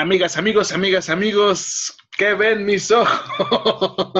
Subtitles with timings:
[0.00, 4.12] Amigas, amigos, amigas, amigos, ¿qué ven mis ojos?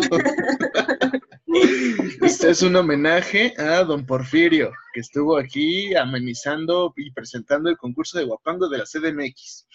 [2.20, 8.18] Este es un homenaje a don Porfirio, que estuvo aquí amenizando y presentando el concurso
[8.18, 9.66] de Guapango de la CDMX.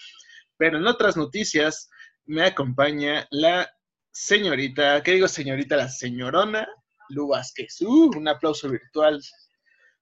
[0.56, 1.88] Pero en otras noticias
[2.26, 3.70] me acompaña la
[4.10, 5.76] señorita, ¿qué digo señorita?
[5.76, 6.68] La señorona
[7.10, 7.80] Lu Vázquez.
[7.80, 9.20] Uh, un aplauso virtual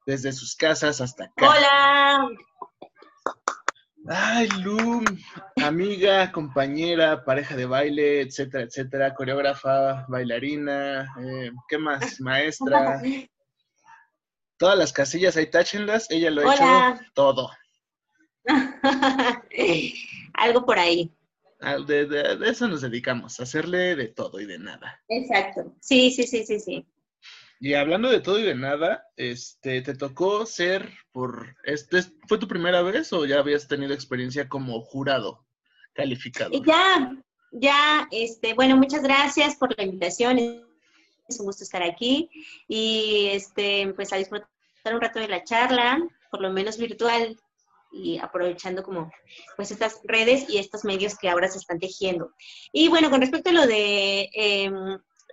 [0.07, 1.49] desde sus casas hasta acá.
[1.49, 2.29] Hola.
[4.09, 5.05] Ay, Lu,
[5.63, 12.21] amiga, compañera, pareja de baile, etcétera, etcétera, coreógrafa, bailarina, eh, ¿qué más?
[12.21, 13.01] Maestra.
[14.59, 17.51] Todas las casillas ahí táchenlas, ella lo ha hecho todo.
[20.35, 21.11] Algo por ahí.
[21.61, 25.01] Ah, de, de, eso nos dedicamos, a hacerle de todo y de nada.
[25.09, 25.77] Exacto.
[25.81, 26.87] Sí, sí, sí, sí, sí.
[27.61, 32.49] Y hablando de todo y de nada, este, ¿te tocó ser por, este, fue tu
[32.49, 35.47] primera vez o ya habías tenido experiencia como jurado
[35.93, 36.61] calificado?
[36.65, 37.17] Ya,
[37.53, 40.39] ya, este, bueno, muchas gracias por la invitación,
[41.29, 42.29] es un gusto estar aquí
[42.67, 44.49] y, este, pues a disfrutar
[44.93, 47.37] un rato de la charla, por lo menos virtual
[47.93, 49.13] y aprovechando como
[49.57, 52.33] pues estas redes y estos medios que ahora se están tejiendo.
[52.73, 54.71] Y bueno, con respecto a lo de eh,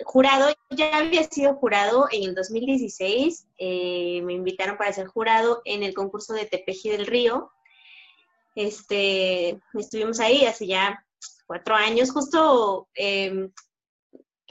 [0.04, 5.84] jurado, ya había sido jurado en el 2016, eh, me invitaron para ser jurado en
[5.84, 7.52] el concurso de Tepeji del Río.
[8.56, 11.04] Este, estuvimos ahí hace ya
[11.48, 13.52] cuatro años, justo em,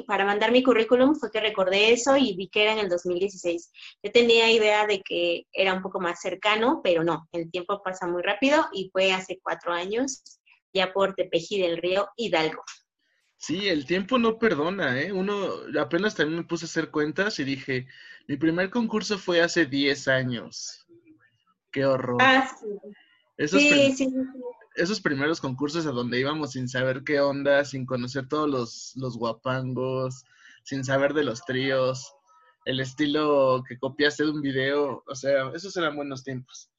[0.07, 3.73] para mandar mi currículum fue que recordé eso y vi que era en el 2016.
[4.03, 8.07] Yo tenía idea de que era un poco más cercano, pero no, el tiempo pasa
[8.07, 10.23] muy rápido y fue hace cuatro años,
[10.73, 12.63] ya por Tepeji del Río Hidalgo.
[13.37, 15.13] Sí, el tiempo no perdona, ¿eh?
[15.13, 15.49] Uno,
[15.81, 17.87] apenas también me puse a hacer cuentas y dije,
[18.27, 20.87] mi primer concurso fue hace 10 años.
[21.71, 22.21] Qué horror.
[22.21, 22.67] Ah, sí.
[23.37, 24.09] Esos, sí, sí,
[24.78, 29.16] esos primeros concursos a donde íbamos sin saber qué onda, sin conocer todos los, los
[29.16, 30.25] guapangos,
[30.65, 32.15] sin saber de los tríos,
[32.65, 36.71] el estilo que copiaste de un video, o sea, esos eran buenos tiempos.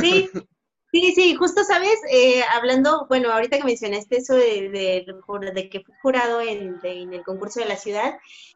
[0.00, 0.30] Sí,
[0.92, 5.94] Sí, sí, justo sabes, eh, hablando, bueno, ahorita que mencionaste eso de, de, que fue
[6.00, 8.14] jurado en, el concurso de la ciudad,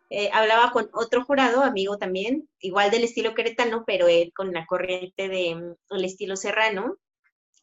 [0.09, 4.65] eh, hablaba con otro jurado, amigo también, igual del estilo queretano, pero él con la
[4.65, 6.97] corriente del el estilo serrano.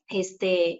[0.09, 0.79] Este,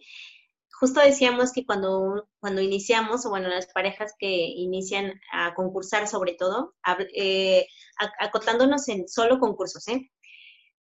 [0.80, 6.34] justo decíamos que cuando, cuando iniciamos, o bueno, las parejas que inician a concursar sobre
[6.34, 6.76] todo,
[7.16, 7.68] eh,
[8.20, 10.10] acotándonos en solo concursos, ¿eh?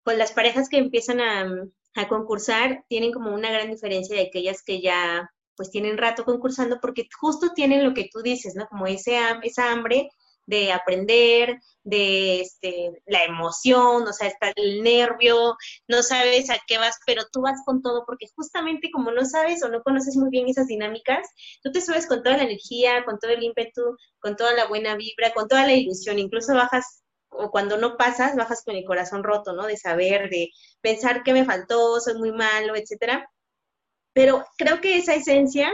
[0.04, 1.50] Pues las parejas que empiezan a,
[1.96, 6.78] a concursar tienen como una gran diferencia de aquellas que ya pues tienen rato concursando
[6.80, 8.66] porque justo tienen lo que tú dices, ¿no?
[8.68, 10.10] Como ese, esa hambre
[10.46, 15.56] de aprender, de este, la emoción, o sea, está el nervio,
[15.88, 19.62] no sabes a qué vas, pero tú vas con todo, porque justamente como no sabes
[19.62, 21.28] o no conoces muy bien esas dinámicas,
[21.62, 24.96] tú te subes con toda la energía, con todo el ímpetu, con toda la buena
[24.96, 29.22] vibra, con toda la ilusión, incluso bajas o cuando no pasas, bajas con el corazón
[29.22, 29.66] roto, ¿no?
[29.66, 33.28] De saber, de pensar que me faltó, soy muy malo, etcétera.
[34.12, 35.70] Pero creo que esa esencia,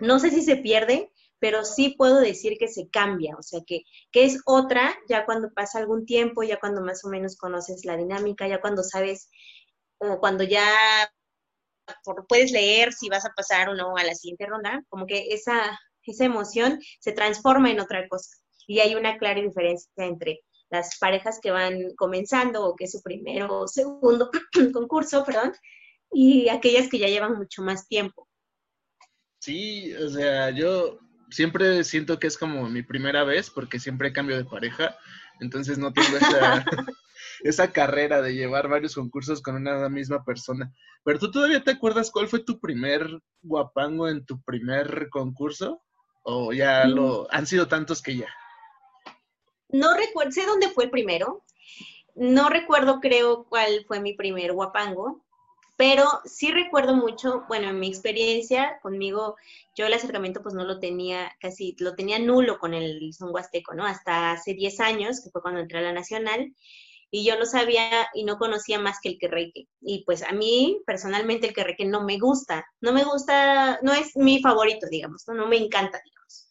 [0.00, 1.12] no sé si se pierde,
[1.46, 5.52] pero sí puedo decir que se cambia, o sea, que, que es otra ya cuando
[5.52, 9.30] pasa algún tiempo, ya cuando más o menos conoces la dinámica, ya cuando sabes,
[9.98, 10.68] o cuando ya
[12.28, 15.78] puedes leer si vas a pasar o no a la siguiente ronda, como que esa,
[16.02, 18.36] esa emoción se transforma en otra cosa
[18.66, 23.02] y hay una clara diferencia entre las parejas que van comenzando o que es su
[23.02, 24.32] primero o segundo
[24.74, 25.52] concurso, perdón,
[26.10, 28.26] y aquellas que ya llevan mucho más tiempo.
[29.38, 30.98] Sí, o sea, yo
[31.30, 34.96] siempre siento que es como mi primera vez porque siempre cambio de pareja,
[35.40, 36.64] entonces no tengo esa,
[37.44, 40.72] esa carrera de llevar varios concursos con una misma persona.
[41.04, 43.06] Pero tú todavía te acuerdas cuál fue tu primer
[43.42, 45.82] guapango en tu primer concurso?
[46.28, 48.28] ¿O ya lo han sido tantos que ya?
[49.68, 51.44] no recuerdo, sé dónde fue el primero,
[52.14, 55.25] no recuerdo creo cuál fue mi primer guapango,
[55.76, 59.36] pero sí recuerdo mucho, bueno, en mi experiencia conmigo,
[59.74, 63.74] yo el acercamiento pues no lo tenía casi, lo tenía nulo con el son huasteco,
[63.74, 63.84] ¿no?
[63.84, 66.54] Hasta hace 10 años, que fue cuando entré a la Nacional,
[67.10, 69.68] y yo no sabía y no conocía más que el querreque.
[69.80, 74.16] Y pues a mí, personalmente, el querreque no me gusta, no me gusta, no es
[74.16, 76.45] mi favorito, digamos, no, no me encanta, digamos.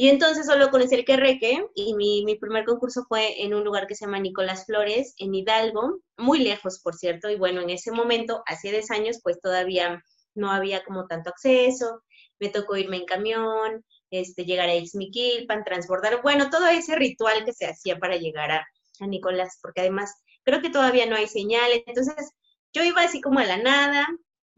[0.00, 3.88] Y entonces solo conocí el querreque y mi, mi, primer concurso fue en un lugar
[3.88, 7.28] que se llama Nicolás Flores, en Hidalgo, muy lejos, por cierto.
[7.28, 10.00] Y bueno, en ese momento, hace 10 años, pues todavía
[10.36, 12.04] no había como tanto acceso,
[12.38, 17.52] me tocó irme en camión, este, llegar a Ixmiquilpan, transbordar, bueno, todo ese ritual que
[17.52, 18.68] se hacía para llegar a,
[19.00, 20.14] a Nicolás, porque además
[20.44, 22.30] creo que todavía no hay señales, entonces
[22.72, 24.06] yo iba así como a la nada,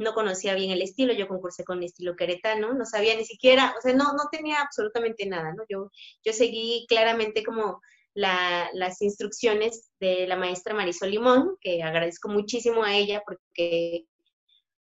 [0.01, 3.81] no conocía bien el estilo, yo concursé con estilo queretano, no sabía ni siquiera, o
[3.83, 5.63] sea, no, no tenía absolutamente nada, ¿no?
[5.69, 5.91] Yo,
[6.25, 7.81] yo seguí claramente como
[8.15, 14.07] las instrucciones de la maestra Marisol Limón, que agradezco muchísimo a ella porque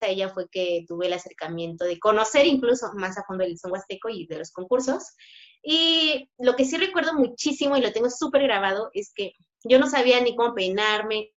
[0.01, 3.71] a ella fue que tuve el acercamiento de conocer incluso más a fondo el son
[3.71, 5.15] huasteco y de los concursos.
[5.63, 9.89] Y lo que sí recuerdo muchísimo y lo tengo súper grabado es que yo no
[9.89, 11.31] sabía ni cómo peinarme,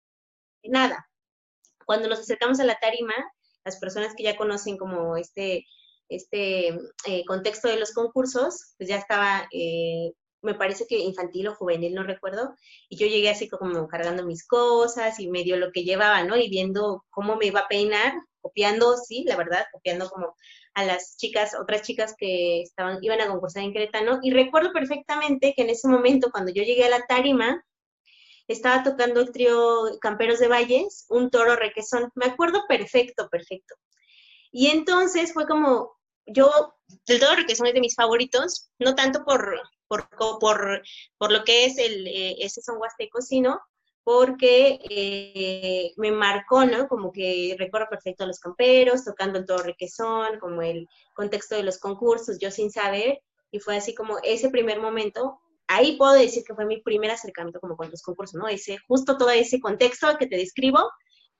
[0.64, 1.10] nada.
[1.86, 3.14] Cuando nos acercamos a la tarima,
[3.66, 5.66] las personas que ya conocen como este,
[6.10, 6.70] este
[7.08, 10.12] eh, contexto de los concursos, pues ya estaba eh,
[10.44, 12.54] me parece que infantil o juvenil, no recuerdo,
[12.90, 16.38] y yo llegué así como cargando mis cosas y medio lo que llevaba, ¿no?
[16.38, 20.36] Y viendo cómo me iba a peinar, copiando, sí, la verdad, copiando como
[20.74, 25.54] a las chicas, otras chicas que estaban, iban a concursar en Querétaro, y recuerdo perfectamente
[25.56, 27.64] que en ese momento, cuando yo llegué a la tarima,
[28.48, 33.76] estaba tocando el trío Camperos de Valles, un toro requesón, me acuerdo perfecto, perfecto.
[34.52, 36.76] Y entonces fue como, yo,
[37.08, 40.08] el toro requesón es de mis favoritos, no tanto por, por,
[41.18, 43.60] por, lo que es el, eh, ese son huasteco, sino
[44.04, 46.88] porque eh, me marcó, ¿no?
[46.88, 51.64] Como que recuerdo perfecto a los camperos, tocando el todo requesón, como el contexto de
[51.64, 56.44] los concursos, yo sin saber, y fue así como ese primer momento, ahí puedo decir
[56.44, 58.48] que fue mi primer acercamiento como con los concursos, ¿no?
[58.48, 60.92] Ese, justo todo ese contexto que te describo,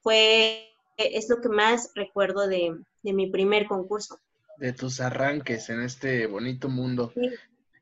[0.02, 4.20] fue, es lo que más recuerdo de, de mi primer concurso.
[4.58, 7.12] De tus arranques en este bonito mundo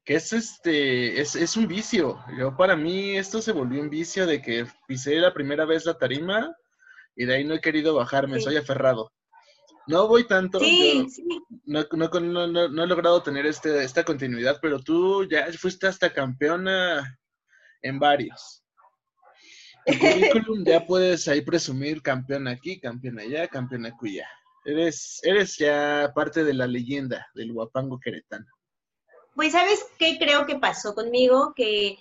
[0.04, 2.24] que es este, es, es un vicio.
[2.38, 5.98] Yo para mí esto se volvió un vicio de que pisé la primera vez la
[5.98, 6.56] tarima
[7.16, 9.12] y de ahí no he querido bajarme, soy aferrado.
[9.88, 10.60] No voy tanto,
[11.66, 17.19] No, no, no, he logrado tener este, esta continuidad, pero tú ya fuiste hasta campeona
[17.81, 18.63] en varios.
[19.86, 19.94] Tu
[20.45, 24.28] currículum ya puedes ahí presumir campeón aquí, campeón allá, campeón acuya.
[24.63, 28.45] Eres, eres ya parte de la leyenda del guapango queretano.
[29.36, 31.54] Pues, ¿sabes qué creo que pasó conmigo?
[31.56, 31.98] Que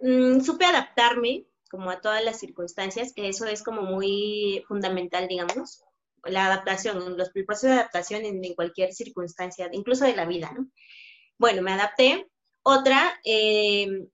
[0.00, 5.82] mm, supe adaptarme como a todas las circunstancias, que eso es como muy fundamental, digamos,
[6.30, 10.68] la adaptación, los procesos de adaptación en, cualquier circunstancia, incluso de la vida, ¿no?
[11.38, 12.28] Bueno, me adapté.
[12.62, 14.08] Otra, em,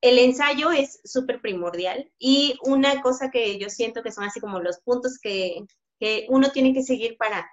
[0.00, 4.60] el ensayo es súper primordial y una cosa que yo siento que son así como
[4.60, 5.64] los puntos que,
[5.98, 7.48] que uno tiene que seguir para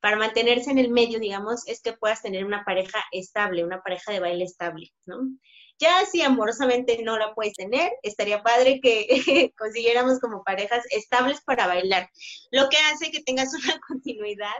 [0.00, 4.12] para mantenerse en el medio, digamos, es que puedas tener una pareja estable, una pareja
[4.12, 5.20] de baile estable, ¿no?
[5.80, 11.66] Ya si amorosamente no la puedes tener, estaría padre que consiguiéramos como parejas estables para
[11.66, 12.10] bailar,
[12.50, 14.56] lo que hace que tengas una continuidad,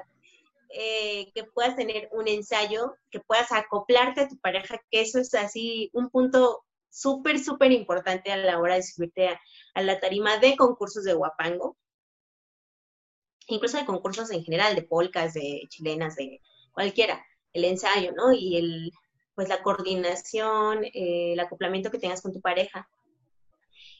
[0.71, 5.35] eh, que puedas tener un ensayo, que puedas acoplarte a tu pareja, que eso es
[5.35, 9.41] así un punto súper, súper importante a la hora de subirte a,
[9.75, 11.77] a la tarima de concursos de guapango
[13.51, 16.41] incluso de concursos en general, de polcas, de chilenas, de
[16.73, 18.33] cualquiera, el ensayo, ¿no?
[18.33, 18.93] Y el,
[19.35, 22.89] pues la coordinación, eh, el acoplamiento que tengas con tu pareja.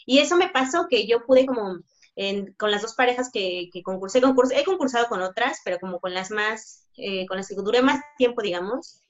[0.07, 1.79] Y eso me pasó que yo pude como,
[2.59, 6.31] con las dos parejas que, que concursé, he concursado con otras, pero como con las
[6.31, 9.03] más, eh, con las que duré más tiempo, digamos,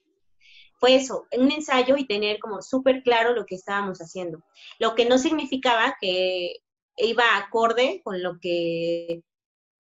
[0.79, 4.43] fue eso, un ensayo y tener como súper claro lo que estábamos haciendo.
[4.79, 6.55] Lo que no significaba que
[6.97, 9.21] iba acorde con lo que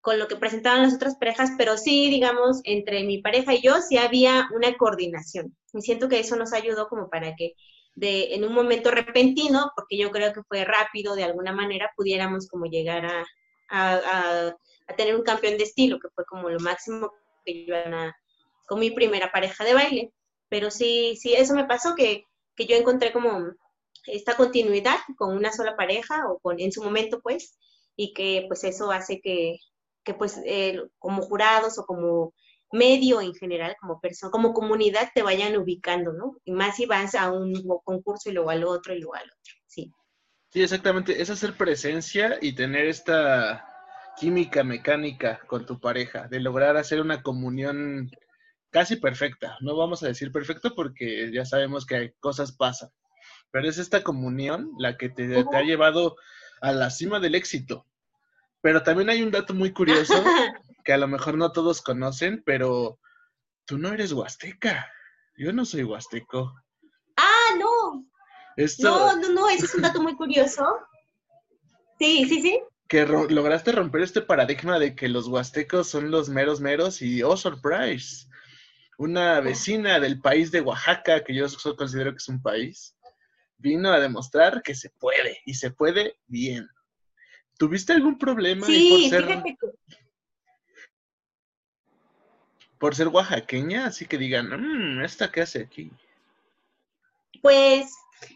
[0.02, 3.82] con lo que presentaban las otras parejas, pero sí, digamos, entre mi pareja y yo
[3.82, 5.56] sí había una coordinación.
[5.74, 7.54] Y siento que eso nos ayudó como para que
[7.96, 12.48] de, en un momento repentino, porque yo creo que fue rápido de alguna manera, pudiéramos
[12.48, 13.26] como llegar a,
[13.70, 14.56] a,
[14.96, 17.12] tener un campeón de estilo, que fue como lo máximo
[17.46, 17.76] que yo
[18.68, 20.14] con mi primera pareja de baile.
[20.48, 22.24] Pero sí, sí, eso me pasó que,
[22.56, 23.54] que yo encontré como
[24.06, 27.58] esta continuidad con una sola pareja o con en su momento pues
[27.96, 29.58] y que pues eso hace que,
[30.04, 32.34] que pues eh, como jurados o como
[32.72, 36.38] medio en general, como persona, como comunidad te vayan ubicando, ¿no?
[36.46, 37.54] Y más si vas a un
[37.84, 39.92] concurso y luego al otro y luego al otro, sí.
[40.52, 43.68] Sí, exactamente, es hacer presencia y tener esta
[44.18, 48.12] química mecánica con tu pareja, de lograr hacer una comunión
[48.70, 49.58] casi perfecta.
[49.62, 52.90] No vamos a decir perfecto porque ya sabemos que cosas pasan,
[53.52, 56.18] pero es esta comunión la que te, te ha llevado
[56.62, 57.86] a la cima del éxito.
[58.62, 60.14] Pero también hay un dato muy curioso
[60.84, 63.00] que a lo mejor no todos conocen, pero
[63.66, 64.92] tú no eres huasteca.
[65.38, 66.54] Yo no soy huasteco.
[67.16, 68.06] Ah, no.
[68.80, 70.66] No, no, no, ese es un dato muy curioso.
[71.98, 72.62] Sí, sí, sí.
[72.90, 77.38] que lograste romper este paradigma de que los huastecos son los meros meros y, oh,
[77.38, 78.28] surprise,
[78.98, 81.46] una vecina del país de Oaxaca, que yo
[81.78, 82.98] considero que es un país,
[83.58, 86.68] vino a demostrar que se puede y se puede bien.
[87.60, 89.58] ¿Tuviste algún problema sí, por ser
[92.78, 93.88] por ser oaxaqueña?
[93.88, 95.92] Así que digan, mmm, ¿esta qué hace aquí?
[97.42, 97.94] Pues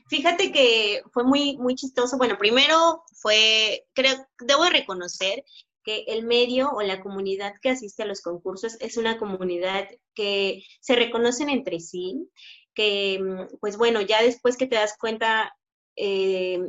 [0.10, 2.18] fíjate que fue muy, muy chistoso.
[2.18, 5.46] Bueno, primero fue, creo, debo reconocer
[5.86, 10.65] que el medio o la comunidad que asiste a los concursos es una comunidad que
[10.82, 12.30] se reconocen entre sí,
[12.74, 15.56] que, mm, pues bueno, ya después que te das cuenta,
[15.96, 16.60] eh,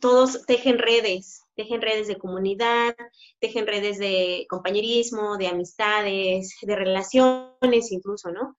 [0.00, 2.94] todos tejen redes, tejen redes de comunidad,
[3.40, 8.56] tejen redes de compañerismo, de amistades, de relaciones incluso, ¿no?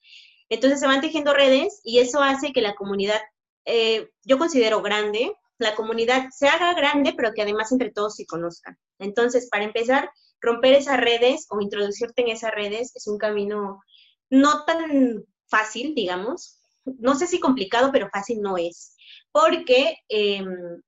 [0.50, 3.20] Entonces se van tejiendo redes y eso hace que la comunidad,
[3.66, 8.26] eh, yo considero grande, la comunidad se haga grande, pero que además entre todos se
[8.26, 8.78] conozcan.
[9.00, 10.10] Entonces, para empezar,
[10.42, 13.82] romper esas redes o introducirte en esas redes es un camino
[14.30, 16.60] no tan fácil, digamos.
[16.84, 18.96] No sé si complicado, pero fácil no es.
[19.32, 20.82] Porque em,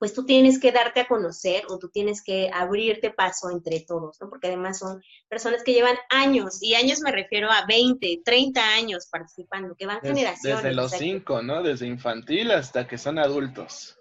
[0.00, 4.16] pues tú tienes que darte a conocer o tú tienes que abrirte paso entre todos,
[4.18, 4.30] ¿no?
[4.30, 9.08] Porque además son personas que llevan años, y años me refiero a 20, 30 años
[9.12, 10.62] participando, que van generaciones.
[10.62, 11.62] Desde los cinco, ¿no?
[11.62, 13.99] Desde infantil hasta que son adultos.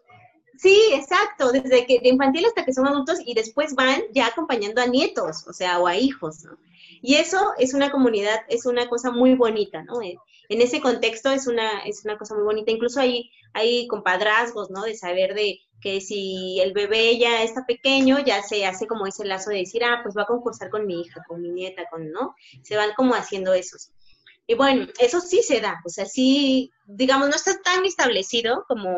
[0.60, 4.82] Sí, exacto, desde que de infantil hasta que son adultos y después van ya acompañando
[4.82, 6.58] a nietos, o sea, o a hijos, ¿no?
[7.02, 10.02] Y eso es una comunidad, es una cosa muy bonita, ¿no?
[10.02, 10.18] Eh,
[10.50, 12.72] en ese contexto es una, es una cosa muy bonita.
[12.72, 14.82] Incluso hay, hay compadrazgos, ¿no?
[14.82, 19.24] De saber de que si el bebé ya está pequeño, ya se hace como ese
[19.24, 22.12] lazo de decir, ah, pues va a concursar con mi hija, con mi nieta, con,
[22.12, 22.36] ¿no?
[22.64, 23.92] Se van como haciendo esos.
[24.46, 28.90] Y bueno, eso sí se da, o sea, sí, digamos, no está tan establecido como,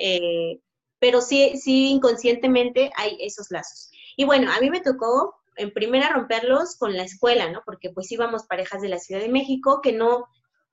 [0.00, 0.58] eh,
[0.98, 3.90] pero sí, sí inconscientemente hay esos lazos.
[4.16, 7.62] Y bueno, a mí me tocó en primera romperlos con la escuela, ¿no?
[7.64, 10.26] Porque pues íbamos parejas de la Ciudad de México que no,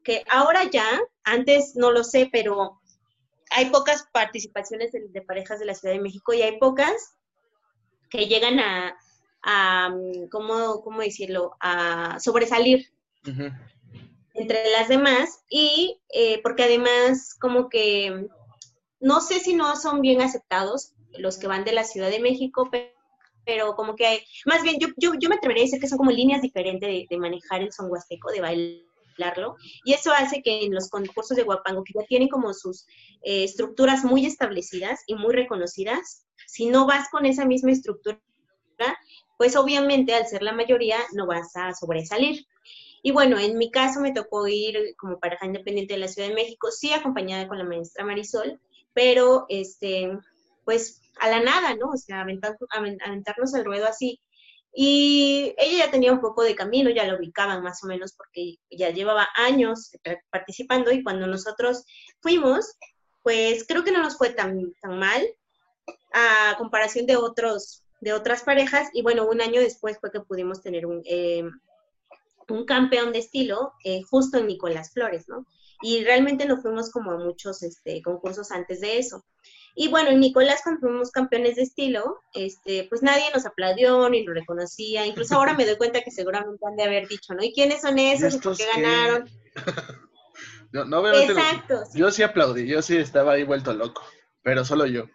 [0.03, 0.87] que ahora ya,
[1.23, 2.79] antes no lo sé, pero
[3.51, 7.15] hay pocas participaciones de, parejas de la Ciudad de México y hay pocas
[8.09, 8.95] que llegan a,
[10.31, 12.87] ¿cómo, decirlo?, a sobresalir
[14.33, 18.27] entre las demás y eh, porque además como que
[18.99, 22.69] no sé si no son bien aceptados los que van de la Ciudad de México,
[23.45, 26.11] pero, como que hay, más bien yo, yo, me atrevería a decir que son como
[26.11, 28.85] líneas diferentes de, manejar el son huasteco, de bailar
[29.83, 32.85] y eso hace que en los concursos de Guapango, que ya tienen como sus
[33.23, 38.19] eh, estructuras muy establecidas y muy reconocidas, si no vas con esa misma estructura,
[39.37, 42.45] pues obviamente al ser la mayoría no vas a sobresalir.
[43.03, 46.35] Y bueno, en mi caso me tocó ir como pareja independiente de la Ciudad de
[46.35, 48.59] México, sí acompañada con la maestra Marisol,
[48.95, 50.17] pero este,
[50.63, 51.91] pues a la nada, ¿no?
[51.91, 54.19] O sea, aventarnos al ruedo así.
[54.73, 58.55] Y ella ya tenía un poco de camino, ya la ubicaban más o menos porque
[58.69, 59.91] ya llevaba años
[60.29, 61.85] participando y cuando nosotros
[62.21, 62.75] fuimos,
[63.21, 65.23] pues creo que no nos fue tan, tan mal
[66.13, 70.61] a comparación de otros de otras parejas y bueno, un año después fue que pudimos
[70.61, 71.43] tener un, eh,
[72.49, 75.45] un campeón de estilo eh, justo en Nicolás Flores, ¿no?
[75.81, 79.25] Y realmente no fuimos como a muchos este, concursos antes de eso.
[79.77, 84.23] Y bueno, en Nicolás, cuando fuimos campeones de estilo, este, pues nadie nos aplaudió ni
[84.23, 85.05] lo reconocía.
[85.05, 87.43] Incluso ahora me doy cuenta que seguramente han de haber dicho, ¿no?
[87.43, 88.35] ¿Y quiénes son esos?
[88.35, 89.29] ¿Y por qué ganaron?
[90.71, 91.83] no, no, Exacto.
[91.93, 94.01] Yo sí aplaudí, yo sí estaba ahí vuelto loco,
[94.43, 95.05] pero solo yo.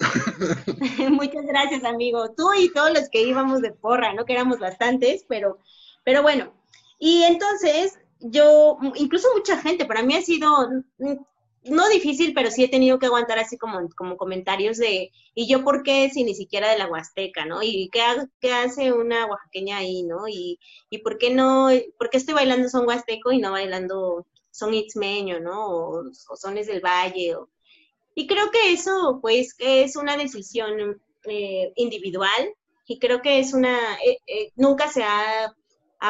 [1.10, 2.34] Muchas gracias, amigo.
[2.36, 4.24] Tú y todos los que íbamos de porra, ¿no?
[4.24, 5.60] Que éramos bastantes, pero,
[6.04, 6.52] pero bueno.
[6.98, 10.68] Y entonces, yo, incluso mucha gente, para mí ha sido
[11.64, 15.64] no difícil, pero sí he tenido que aguantar así como, como comentarios de, ¿y yo
[15.64, 17.62] por qué si ni siquiera de la Huasteca, ¿no?
[17.62, 20.28] ¿Y qué, hace una oaxaqueña ahí, ¿no?
[20.28, 20.58] Y,
[20.90, 25.40] y por qué no, por qué estoy bailando son huasteco y no bailando son itzmeño,
[25.40, 25.68] ¿no?
[25.68, 26.04] O,
[26.36, 27.36] sones del valle.
[28.14, 32.54] Y creo que eso, pues, es una decisión eh, individual
[32.86, 35.54] y creo que es una, eh, eh, nunca se ha,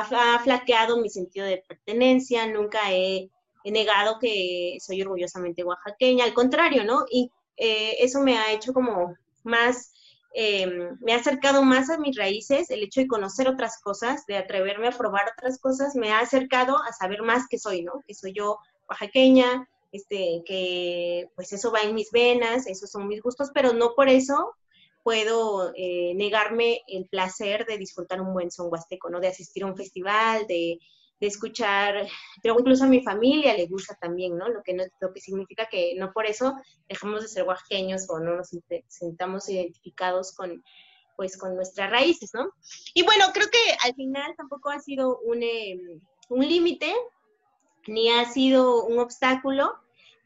[0.01, 3.31] ha, flaqueado mi sentido de pertenencia, nunca he
[3.65, 7.05] negado que soy orgullosamente oaxaqueña, al contrario, ¿no?
[7.11, 9.93] Y eh, eso me ha hecho como más,
[10.35, 14.37] em, me ha acercado más a mis raíces, el hecho de conocer otras cosas, de
[14.37, 18.03] atreverme a probar otras cosas, me ha acercado a saber más que soy, ¿no?
[18.07, 18.59] Que soy yo
[18.89, 23.95] oaxaqueña, este, que pues eso va en mis venas, esos son mis gustos, pero no
[23.95, 24.55] por eso
[25.05, 29.21] puedo eh, negarme el placer de disfrutar un buen son huasteco, ¿no?
[29.21, 30.81] De asistir a un festival, de,
[31.21, 32.09] de escuchar,
[32.43, 34.49] pero incluso a mi familia le gusta también, ¿no?
[34.49, 36.55] Lo que, no, lo que significa que no por eso
[36.89, 38.51] dejamos de ser oaxaqueños o no nos
[38.89, 40.65] sentamos identificados con,
[41.17, 42.51] pues, con nuestras raíces, ¿no?
[42.95, 46.91] Y bueno, creo que al final tampoco ha sido un, em, un límite,
[47.87, 49.75] ni ha sido un obstáculo,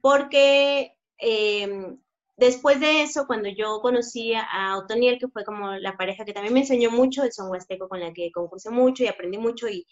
[0.00, 1.96] porque eh,
[2.38, 6.54] después de eso, cuando yo conocí a Otoniel, que fue como la pareja que también
[6.54, 9.86] me enseñó mucho el son huasteco, con la que concursé mucho y aprendí mucho y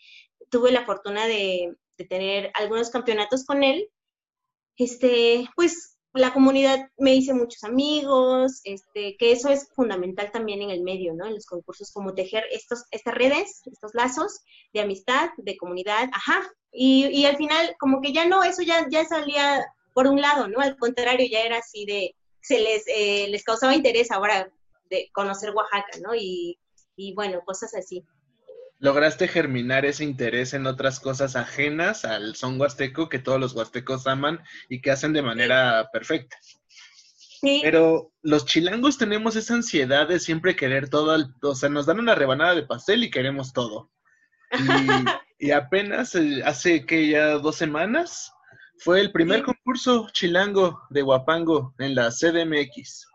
[0.49, 1.75] tuve la fortuna de,
[2.09, 3.89] tener algunos campeonatos con él,
[4.77, 10.71] este, pues la comunidad me hice muchos amigos, este, que eso es fundamental también en
[10.71, 11.27] el medio, ¿no?
[11.27, 14.41] En los concursos, como tejer estos, estas redes, estos lazos
[14.75, 16.43] de amistad, de comunidad, ajá.
[16.71, 20.49] Y, y al final, como que ya no, eso ya, ya salía por un lado,
[20.49, 20.61] ¿no?
[20.61, 22.15] Al contrario, ya era así de,
[22.47, 24.49] se les, eh, les causaba interés ahora
[24.89, 26.15] de conocer Oaxaca, ¿no?
[26.15, 26.61] Y,
[26.95, 28.05] y bueno, cosas así.
[28.79, 34.07] ¿Lograste germinar ese interés en otras cosas ajenas al son huasteco que todos los huastecos
[34.07, 36.37] aman y que hacen de manera perfecta?
[37.41, 37.61] Sí.
[37.65, 42.15] Pero los chilangos tenemos esa ansiedad de siempre querer todo, o sea, nos dan una
[42.15, 43.91] rebanada de pastel y queremos todo.
[44.53, 44.57] Y,
[45.49, 48.33] y apenas eh, hace que ya dos semanas
[48.79, 53.07] fue el primer concurso chilango de Guapango en la CDMX.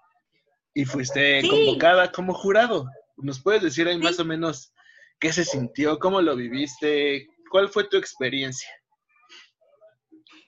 [0.74, 2.86] Y fuiste convocada como jurado.
[3.18, 4.74] ¿Nos puedes decir ahí más o menos
[5.20, 8.70] qué se sintió, cómo lo viviste, cuál fue tu experiencia?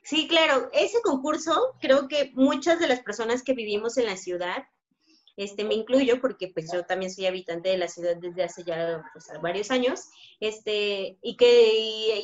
[0.04, 4.64] Sí, claro, ese concurso creo que muchas de las personas que vivimos en la ciudad
[5.36, 9.04] este, me incluyo porque pues yo también soy habitante de la ciudad desde hace ya
[9.14, 10.02] pues, varios años,
[10.40, 11.74] este, y que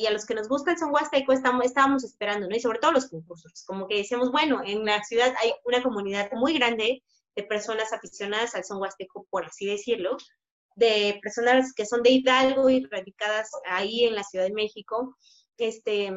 [0.00, 2.56] y, a los que nos gusta el son huasteco estamos, estábamos esperando, ¿no?
[2.56, 6.30] Y sobre todo los concursos, como que decíamos, bueno, en la ciudad hay una comunidad
[6.32, 7.02] muy grande
[7.34, 10.16] de personas aficionadas al son huasteco, por así decirlo,
[10.76, 15.16] de personas que son de Hidalgo y radicadas ahí en la Ciudad de México,
[15.58, 16.12] este,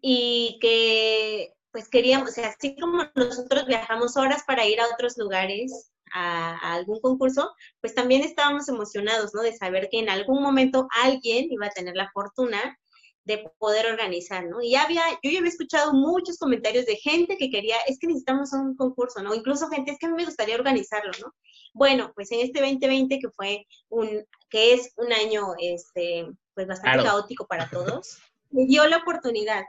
[0.00, 5.16] y que pues queríamos, o sea, así como nosotros viajamos horas para ir a otros
[5.16, 9.42] lugares, a, algún concurso, pues también estábamos emocionados, ¿no?
[9.42, 12.78] De saber que en algún momento alguien iba a tener la fortuna
[13.24, 14.60] de poder organizar, ¿no?
[14.60, 18.52] Y había, yo ya había escuchado muchos comentarios de gente que quería, es que necesitamos
[18.52, 19.34] un concurso, ¿no?
[19.34, 21.32] Incluso gente, es que a mí me gustaría organizarlo, ¿no?
[21.72, 27.04] Bueno, pues en este 2020, que fue un, que es un año, este, pues bastante
[27.04, 28.18] caótico para todos,
[28.50, 29.62] me dio la oportunidad.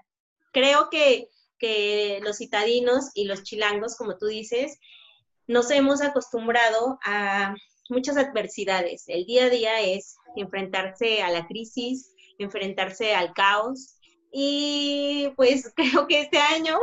[0.52, 1.30] Creo que
[1.64, 4.78] que los citadinos y los chilangos, como tú dices,
[5.48, 7.56] nos hemos acostumbrado a
[7.88, 9.06] muchas adversidades.
[9.08, 13.96] El día a día es enfrentarse a la crisis, enfrentarse al caos.
[14.30, 16.78] Y pues creo que este año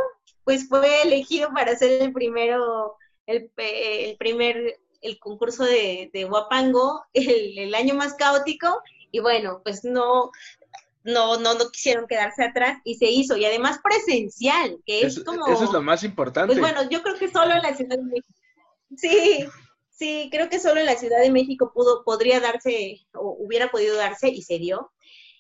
[0.45, 3.51] pues fue elegido para ser el primero, el,
[4.19, 8.81] primer, el concurso de, de Huapango, el, el, año más caótico.
[9.13, 10.31] Y bueno, pues no,
[11.03, 15.47] no, no, no quisieron quedarse atrás y se hizo, y además presencial, que es, como...
[15.47, 16.55] Eso es lo más importante.
[16.55, 18.29] Pues bueno, yo creo que solo en la Ciudad de México.
[18.97, 19.47] Sí,
[19.91, 23.97] sí, creo que solo en la Ciudad de México pudo, podría darse, o hubiera podido
[23.97, 24.93] darse, y se dio.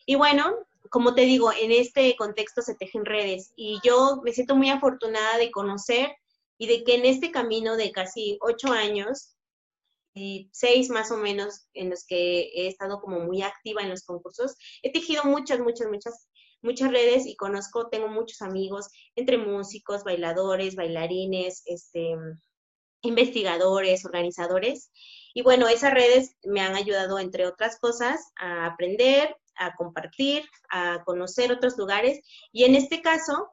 [0.06, 0.54] Y bueno,
[0.88, 5.38] como te digo, en este contexto se tejen redes, y yo me siento muy afortunada
[5.38, 6.10] de conocer
[6.58, 9.34] y de que en este camino de casi ocho años
[10.52, 14.56] seis más o menos en los que he estado como muy activa en los concursos.
[14.82, 16.28] He tejido muchas, muchas, muchas,
[16.62, 22.16] muchas redes y conozco, tengo muchos amigos entre músicos, bailadores, bailarines, este,
[23.02, 24.90] investigadores, organizadores.
[25.34, 31.02] Y bueno, esas redes me han ayudado, entre otras cosas, a aprender, a compartir, a
[31.04, 32.20] conocer otros lugares.
[32.52, 33.48] Y en este caso,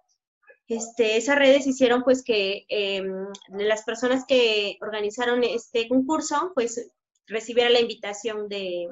[0.68, 6.92] este, esas redes hicieron pues que em, las personas que organizaron este concurso pues
[7.28, 8.88] recibieran la invitación de,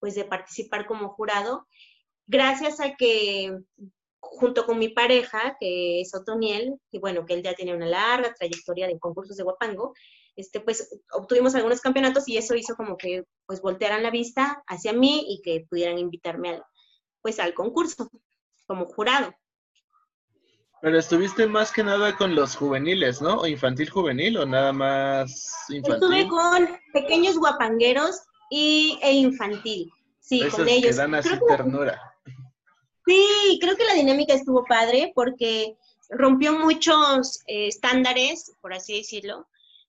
[0.00, 1.66] pues, de participar como jurado,
[2.26, 3.58] gracias a que
[4.20, 8.34] junto con mi pareja, que es Otoniel, y bueno, que él ya tiene una larga
[8.34, 9.94] trayectoria de concursos de guapango,
[10.34, 14.92] este, pues obtuvimos algunos campeonatos y eso hizo como que pues voltearan la vista hacia
[14.92, 16.64] mí y que pudieran invitarme al,
[17.22, 18.10] pues al concurso
[18.66, 19.34] como jurado.
[20.86, 23.40] Pero estuviste más que nada con los juveniles, ¿no?
[23.40, 25.94] ¿O infantil juvenil o nada más infantil?
[25.94, 29.90] Estuve con pequeños guapangueros y, e infantil.
[30.20, 30.92] Sí, con ellos.
[30.92, 32.00] Que dan así ternura.
[33.04, 35.76] Sí, creo que la dinámica estuvo padre porque
[36.08, 39.48] rompió muchos eh, estándares, por así decirlo,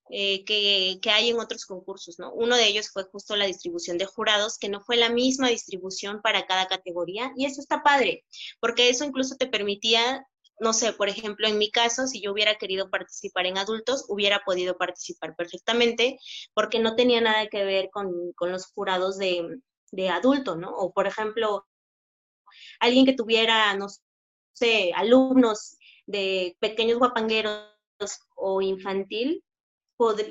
[0.10, 2.34] eh, que, que, hay en otros concursos, ¿no?
[2.34, 6.24] Uno de ellos fue justo la distribución de jurados, que no fue la misma distribución
[6.24, 8.26] para cada categoría, y eso está padre,
[8.60, 10.26] porque eso incluso te permitía
[10.60, 14.41] no sé, por ejemplo, en mi caso, si yo hubiera querido participar en adultos, hubiera
[14.46, 16.20] podido participar perfectamente,
[16.54, 19.60] porque no tenía nada que ver con, los jurados de,
[19.91, 20.70] de adulto, ¿no?
[20.76, 21.67] O, por ejemplo,
[22.80, 23.88] alguien que tuviera, no
[24.54, 27.70] sé, alumnos de pequeños guapangueros
[28.36, 29.43] o infantil,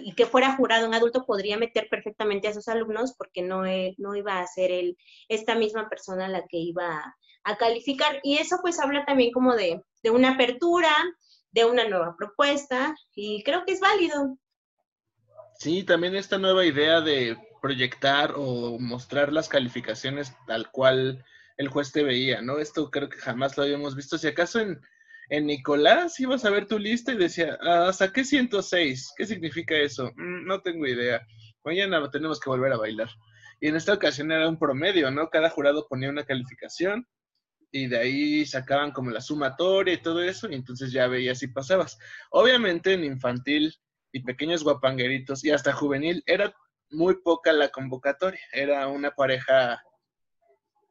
[0.04, 3.94] y que fuera jurado un adulto, podría meter perfectamente a sus alumnos porque no, e,
[3.98, 4.96] no iba a ser él,
[5.28, 8.20] esta misma persona la que iba a, calificar.
[8.22, 10.90] Y eso pues habla también como de, de una apertura,
[11.50, 14.36] de una nueva propuesta, y creo que es válido.
[15.58, 21.24] Sí, también esta nueva idea de proyectar o mostrar las calificaciones tal cual
[21.56, 22.58] el juez te veía, ¿no?
[22.58, 24.18] Esto creo que jamás lo habíamos visto.
[24.18, 24.80] Si acaso en,
[25.28, 30.12] en Nicolás ibas a ver tu lista y decía, ah, saqué 106, ¿qué significa eso?
[30.16, 31.26] Mm, no tengo idea.
[31.64, 33.08] Mañana tenemos que volver a bailar.
[33.60, 35.28] Y en esta ocasión era un promedio, ¿no?
[35.30, 37.06] Cada jurado ponía una calificación
[37.72, 41.48] y de ahí sacaban como la sumatoria y todo eso, y entonces ya veías si
[41.48, 41.98] pasabas.
[42.30, 43.74] Obviamente en infantil
[44.12, 46.54] y pequeños guapangueritos y hasta juvenil era
[46.90, 49.82] muy poca la convocatoria, era una pareja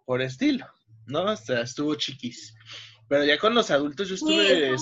[0.05, 0.67] por estilo,
[1.07, 1.35] ¿no?
[1.37, 2.53] Sea, estuvo chiquis.
[3.07, 4.75] Pero ya con los adultos yo estuve...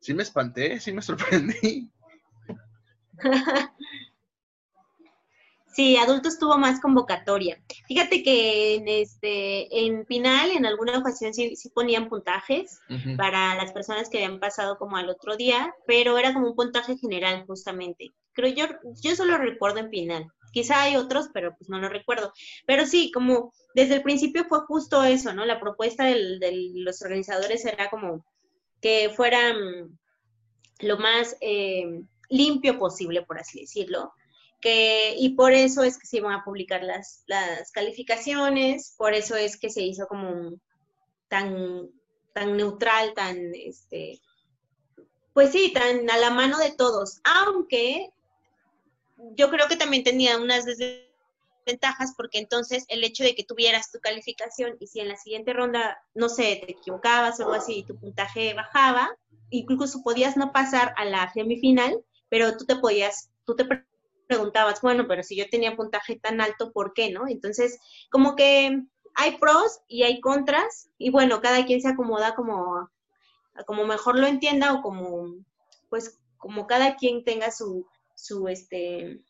[0.00, 1.90] Sí, me espanté, sí me sorprendí.
[5.74, 7.58] Sí, adultos tuvo más convocatoria.
[7.88, 12.78] Fíjate que en este, en final, en alguna ocasión sí, ponían puntajes
[13.16, 16.98] para las personas que habían pasado como al otro día, pero era como un puntaje
[16.98, 18.12] general justamente.
[18.34, 18.66] Creo yo,
[19.02, 20.26] yo solo recuerdo en final.
[20.52, 22.32] Quizá hay otros, pero pues no lo recuerdo.
[22.66, 25.44] Pero sí, como desde el principio fue justo eso, ¿no?
[25.44, 28.24] La propuesta de los organizadores era como
[28.80, 29.98] que fueran
[30.80, 34.12] lo más eh, limpio posible, por así decirlo.
[34.60, 39.34] Que, y por eso es que se iban a publicar las, las calificaciones, por eso
[39.34, 40.52] es que se hizo como
[41.28, 41.88] tan,
[42.32, 44.20] tan neutral, tan, este,
[45.32, 48.10] pues sí, tan a la mano de todos, aunque
[49.36, 54.00] yo creo que también tenía unas desventajas porque entonces el hecho de que tuvieras tu
[54.00, 57.84] calificación y si en la siguiente ronda, no sé, te equivocabas o algo así y
[57.84, 59.10] tu puntaje bajaba,
[59.50, 63.66] incluso podías no pasar a la semifinal, pero tú te podías, tú te
[64.26, 67.28] preguntabas, bueno, pero si yo tenía puntaje tan alto, ¿por qué no?
[67.28, 67.78] Entonces,
[68.10, 68.82] como que
[69.14, 72.90] hay pros y hay contras y bueno, cada quien se acomoda como,
[73.66, 75.36] como mejor lo entienda o como,
[75.90, 79.20] pues, como cada quien tenga su, su, este,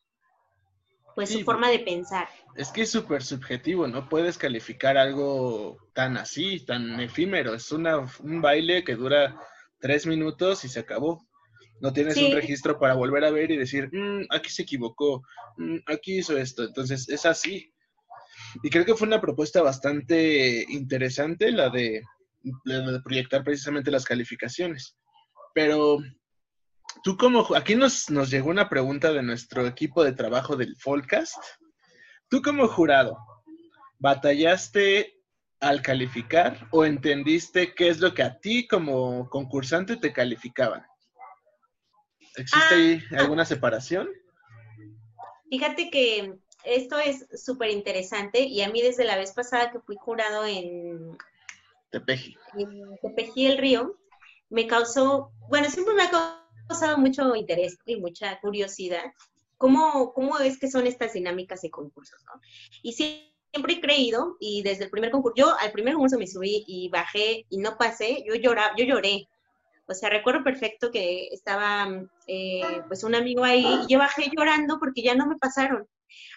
[1.14, 2.28] pues su forma de pensar.
[2.56, 7.54] Es que es súper subjetivo, no puedes calificar algo tan así, tan efímero.
[7.54, 9.36] Es una, un baile que dura
[9.78, 11.26] tres minutos y se acabó.
[11.80, 15.22] No tienes un registro para volver a ver y decir, mm, aquí se equivocó,
[15.56, 16.64] mm, aquí hizo esto.
[16.64, 17.72] Entonces, es así.
[18.62, 22.02] Y creo que fue una propuesta bastante interesante la de,
[22.64, 24.96] la de proyectar precisamente las calificaciones.
[25.54, 25.98] Pero
[27.02, 31.36] tú como, aquí nos, nos llegó una pregunta de nuestro equipo de trabajo del Folcast.
[32.28, 33.18] Tú como jurado,
[33.98, 35.20] ¿batallaste
[35.60, 40.84] al calificar o entendiste qué es lo que a ti como concursante te calificaban?
[42.36, 44.08] ¿Existe ahí ah, alguna separación?
[45.50, 49.96] Fíjate que esto es súper interesante y a mí desde la vez pasada que fui
[49.96, 51.16] jurado en
[51.90, 53.98] Tepeji, en Tepeji el Río,
[54.48, 56.41] me causó, bueno, siempre me ha causado
[56.96, 59.12] mucho interés y mucha curiosidad
[59.62, 62.40] cómo, cómo es que son estas dinámicas de concursos, ¿no?
[62.82, 66.64] Y siempre he creído, y desde el primer concurso, yo al primer concurso me subí
[66.66, 69.28] y bajé y no pasé, yo, lloraba, yo lloré.
[69.86, 71.86] O sea, recuerdo perfecto que estaba
[72.26, 75.86] eh, pues un amigo ahí y yo bajé llorando porque ya no me pasaron.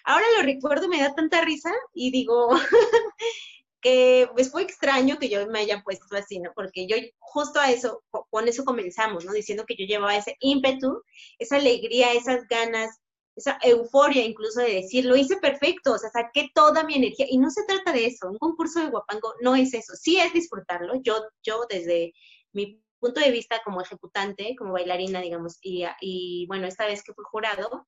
[0.04, 2.50] Ahora lo recuerdo, me da tanta risa y digo,
[3.80, 6.52] que pues fue extraño que yo me haya puesto así, ¿no?
[6.54, 9.32] Porque yo justo a eso, con eso comenzamos, ¿no?
[9.32, 11.02] Diciendo que yo llevaba ese ímpetu,
[11.38, 12.98] esa alegría, esas ganas,
[13.36, 17.26] esa euforia incluso de decir, lo hice perfecto, o sea, saqué toda mi energía.
[17.28, 20.32] Y no se trata de eso, un concurso de guapango no es eso, sí es
[20.32, 20.94] disfrutarlo.
[21.02, 22.12] Yo, yo desde
[22.52, 27.12] mi punto de vista como ejecutante, como bailarina, digamos, y, y bueno, esta vez que
[27.12, 27.86] fui jurado,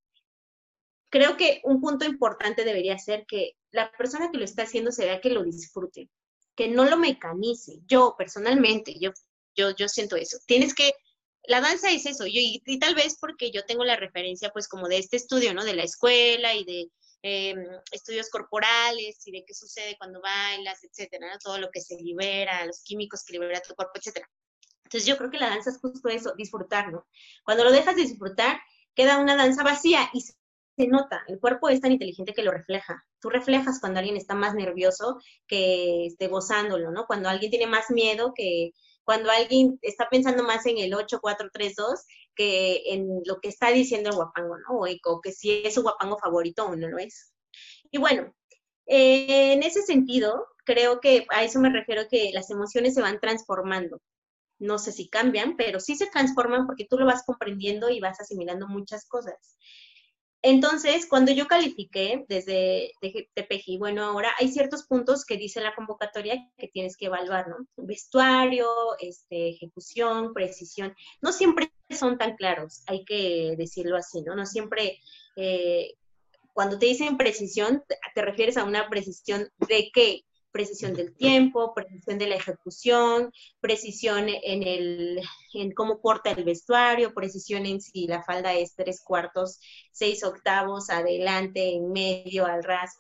[1.11, 5.05] creo que un punto importante debería ser que la persona que lo está haciendo se
[5.05, 6.11] vea que lo disfrute,
[6.55, 7.81] que no lo mecanice.
[7.87, 9.13] Yo personalmente, yo,
[9.55, 10.39] yo, yo siento eso.
[10.47, 10.93] Tienes que,
[11.45, 14.89] la danza es eso, yo, y, tal vez porque yo tengo la referencia pues como
[14.89, 15.65] de este estudio, ¿no?
[15.65, 16.91] De la escuela y de
[17.23, 22.67] em, estudios corporales y de qué sucede cuando bailas, etcétera, todo lo que se libera,
[22.67, 24.29] los químicos que libera tu cuerpo, etcétera.
[24.85, 27.07] Entonces yo creo que la danza es justo eso, disfrutar, ¿no?
[27.45, 28.61] Cuando lo dejas de disfrutar,
[28.95, 30.33] queda una danza vacía y se
[30.87, 33.05] nota, el cuerpo es tan inteligente que lo refleja.
[33.21, 37.07] Tú reflejas cuando alguien está más nervioso que esté gozándolo, ¿no?
[37.07, 38.73] Cuando alguien tiene más miedo que
[39.05, 42.05] cuando alguien está pensando más en el 8, 4, 3, 2
[42.37, 44.81] que en lo que está diciendo el guapango, ¿no?
[44.81, 47.33] O, que si es su guapango favorito o no lo es.
[47.91, 48.35] Y bueno,
[48.87, 53.19] eh, en ese sentido, creo que a eso me refiero que las emociones se van
[53.19, 54.01] transformando.
[54.59, 58.21] No sé si cambian, pero sí se transforman porque tú lo vas comprendiendo y vas
[58.21, 59.57] asimilando muchas cosas.
[60.43, 66.49] Entonces, cuando yo califiqué desde TPG, bueno, ahora hay ciertos puntos que dice la convocatoria
[66.57, 67.57] que tienes que evaluar, ¿no?
[67.77, 68.69] Vestuario,
[69.01, 70.95] este, ejecución, precisión.
[71.21, 74.37] No siempre son tan claros, hay que decirlo así, ¿no?
[74.37, 75.01] No siempre,
[75.35, 75.95] eh,
[76.53, 77.83] cuando te dicen precisión,
[78.15, 80.25] te refieres a una precisión de qué?
[80.59, 85.21] Precisión del tiempo, precisión de la ejecución, precisión en, el,
[85.55, 89.61] en cómo porta el vestuario, precisión en si la falda es tres cuartos,
[89.93, 92.99] seis octavos, adelante, en medio, al ras,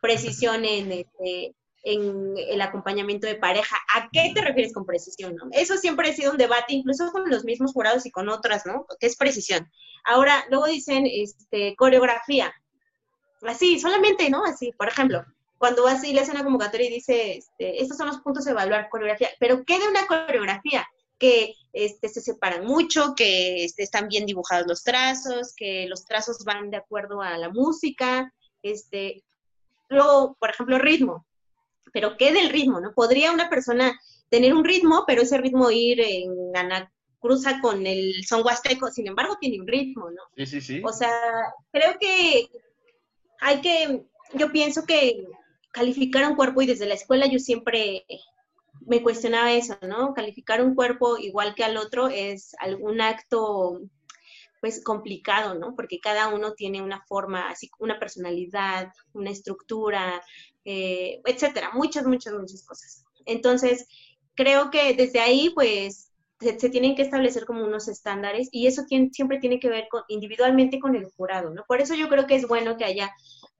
[0.00, 3.76] precisión en, este, en el acompañamiento de pareja.
[3.92, 5.36] ¿A qué te refieres con precisión?
[5.50, 8.86] Eso siempre ha sido un debate, incluso con los mismos jurados y con otras, ¿no?
[9.00, 9.68] ¿Qué es precisión?
[10.04, 12.54] Ahora, luego dicen este, coreografía.
[13.42, 14.44] Así, solamente, ¿no?
[14.44, 15.24] Así, por ejemplo,
[15.60, 18.52] cuando vas y le hace una convocatoria y dice, este, estos son los puntos de
[18.52, 20.88] evaluar coreografía, pero ¿qué de una coreografía?
[21.18, 26.46] Que este, se separan mucho, que este, están bien dibujados los trazos, que los trazos
[26.46, 29.22] van de acuerdo a la música, este,
[29.90, 31.26] luego, por ejemplo, ritmo,
[31.92, 32.80] pero ¿qué del ritmo?
[32.80, 32.94] ¿no?
[32.94, 36.52] Podría una persona tener un ritmo, pero ese ritmo ir en
[37.18, 40.22] cruza con el son huasteco, sin embargo tiene un ritmo, ¿no?
[40.38, 40.82] Sí, sí, sí.
[40.82, 41.12] O sea,
[41.70, 42.48] creo que
[43.40, 45.26] hay que, yo pienso que
[45.72, 48.04] calificar un cuerpo y desde la escuela yo siempre
[48.86, 50.14] me cuestionaba eso, ¿no?
[50.14, 53.80] Calificar un cuerpo igual que al otro es algún acto
[54.60, 55.74] pues complicado, ¿no?
[55.74, 60.22] Porque cada uno tiene una forma, así una personalidad, una estructura,
[60.64, 63.04] eh, etcétera, muchas, muchas, muchas cosas.
[63.24, 63.86] Entonces,
[64.34, 69.38] creo que desde ahí, pues, se, tienen que establecer como unos estándares y eso siempre
[69.38, 71.64] tiene que ver con, individualmente con el jurado, ¿no?
[71.66, 73.10] Por eso yo creo que es bueno que haya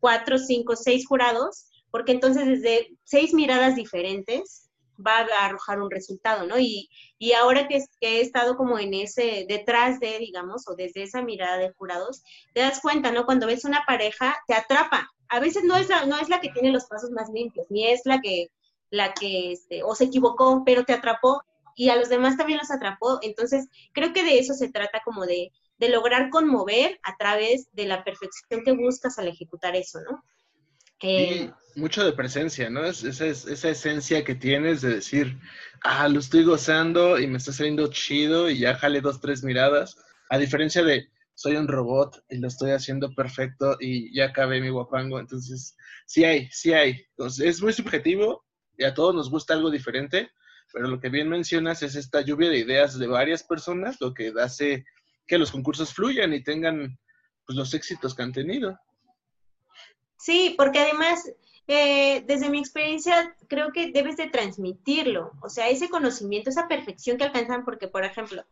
[0.00, 4.70] cuatro, cinco, seis jurados porque entonces desde seis miradas diferentes
[5.04, 6.58] va a arrojar un resultado, ¿no?
[6.58, 11.22] Y, y ahora que, he estado como en ese, detrás de, digamos, o desde esa
[11.22, 12.22] mirada de jurados,
[12.54, 13.24] te das cuenta, ¿no?
[13.24, 15.10] Cuando ves una pareja, te atrapa.
[15.28, 17.86] A veces no es la, no es la que tiene los pasos más limpios, ni
[17.86, 18.48] es la que,
[18.90, 21.42] la que, este, o se equivocó, pero te atrapó
[21.76, 23.18] y a los demás también los atrapó.
[23.22, 27.86] Entonces, creo que de eso se trata como de, de lograr conmover a través de
[27.86, 30.22] la perfección que buscas al ejecutar eso, ¿no?
[31.02, 32.84] Eh, mucho de presencia, ¿no?
[32.84, 35.38] Es, esa esencia que tienes de decir,
[35.82, 39.96] ah, lo estoy gozando y me está saliendo chido y ya jale dos, tres miradas.
[40.28, 44.68] A diferencia de, soy un robot y lo estoy haciendo perfecto y ya acabé mi
[44.68, 45.18] guapango.
[45.18, 47.04] Entonces, sí hay, sí hay.
[47.10, 48.44] Entonces, es muy subjetivo
[48.76, 50.30] y a todos nos gusta algo diferente,
[50.72, 54.32] pero lo que bien mencionas es esta lluvia de ideas de varias personas, lo que
[54.40, 54.84] hace
[55.26, 56.98] que los concursos fluyan y tengan
[57.46, 58.78] pues, los éxitos que han tenido.
[60.20, 61.32] Sí, porque además,
[61.66, 67.16] eh, desde mi experiencia, creo que debes de transmitirlo, o sea, ese conocimiento, esa perfección
[67.16, 68.44] que alcanzan, porque, por ejemplo,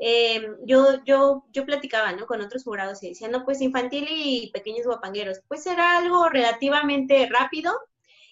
[0.00, 2.26] eh, yo, yo, yo platicaba, ¿no?
[2.26, 7.28] Con otros jurados y decían, no, pues infantil y pequeños guapangueros, pues era algo relativamente
[7.28, 7.72] rápido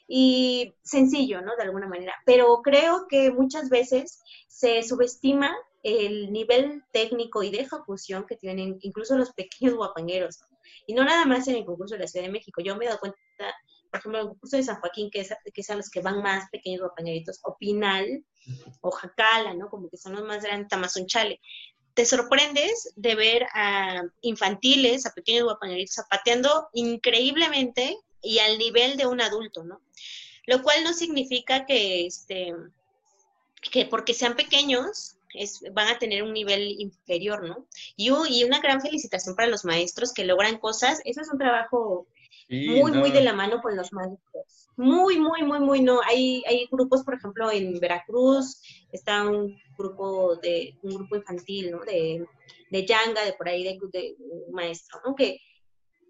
[0.06, 1.56] y sencillo, ¿no?
[1.56, 7.60] De alguna manera, pero creo que muchas veces se subestima el nivel técnico y de
[7.62, 10.44] ejecución que tienen incluso los pequeños guapangueros.
[10.86, 12.60] Y no nada más en el concurso de la Ciudad de México.
[12.62, 13.18] Yo me he dado cuenta,
[13.90, 16.22] por ejemplo, en el concurso de San Joaquín, que, es, que son los que van
[16.22, 18.24] más pequeños guapangueritos, o Pinal,
[18.80, 19.68] o Jacala, ¿no?
[19.68, 21.40] Como que son los más grandes, Tamazunchale.
[21.94, 29.06] Te sorprendes de ver a infantiles, a pequeños guapangueritos zapateando increíblemente y al nivel de
[29.06, 29.80] un adulto, ¿no?
[30.46, 32.54] Lo cual no significa que, este,
[33.70, 35.15] que porque sean pequeños
[35.72, 37.66] van a tener un nivel inferior, ¿no?
[37.96, 41.00] Y, y, una gran felicitación para los maestros que logran cosas.
[41.04, 42.06] Eso es un trabajo
[42.48, 44.68] muy, muy de la mano con los maestros.
[44.76, 46.00] Muy, muy, muy, muy, no.
[46.06, 48.60] Hay, hay grupos, por ejemplo, en Veracruz,
[48.92, 51.80] está un grupo de, un grupo infantil, ¿no?
[51.80, 52.24] De,
[52.70, 55.14] de Yanga, de por ahí, de, de un maestro, ¿no?
[55.14, 55.40] Que,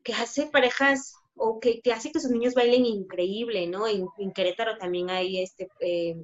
[0.03, 3.87] que hace parejas o que, que, hace que sus niños bailen increíble, ¿no?
[3.87, 6.17] En, en Querétaro también hay este eh,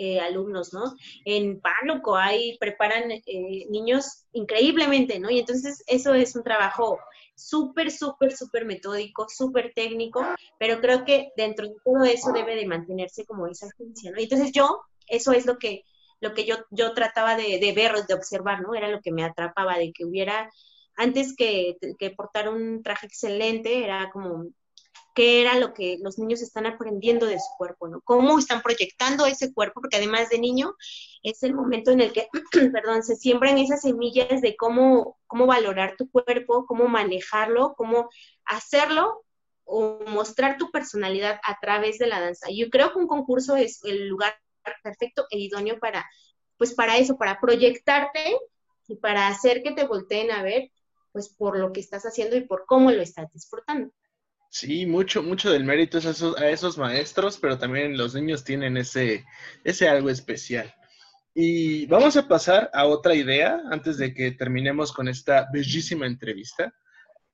[0.00, 0.94] eh, alumnos, ¿no?
[1.24, 5.28] En Pánuco hay, preparan eh, niños increíblemente, ¿no?
[5.28, 7.00] Y entonces eso es un trabajo
[7.34, 10.24] súper, súper, súper metódico, súper técnico,
[10.56, 14.20] pero creo que dentro de todo eso debe de mantenerse como esa agencia, ¿no?
[14.20, 15.82] Y entonces yo, eso es lo que,
[16.20, 18.76] lo que yo, yo trataba de, de ver, de observar, ¿no?
[18.76, 20.48] Era lo que me atrapaba, de que hubiera,
[20.94, 24.46] antes que, que portar un traje excelente, era como
[25.18, 28.00] qué era lo que los niños están aprendiendo de su cuerpo, ¿no?
[28.02, 30.76] Cómo están proyectando ese cuerpo, porque además de niño
[31.24, 32.28] es el momento en el que,
[32.72, 38.08] perdón, se siembran esas semillas de cómo, cómo valorar tu cuerpo, cómo manejarlo, cómo
[38.44, 39.24] hacerlo
[39.64, 42.46] o mostrar tu personalidad a través de la danza.
[42.54, 44.38] Yo creo que un concurso es el lugar
[44.84, 46.08] perfecto e idóneo para,
[46.58, 48.38] pues para eso, para proyectarte
[48.86, 50.70] y para hacer que te volteen a ver,
[51.10, 53.90] pues por lo que estás haciendo y por cómo lo estás disfrutando.
[54.50, 58.44] Sí, mucho, mucho del mérito es a esos, a esos maestros, pero también los niños
[58.44, 59.24] tienen ese,
[59.62, 60.74] ese algo especial.
[61.34, 66.74] Y vamos a pasar a otra idea antes de que terminemos con esta bellísima entrevista,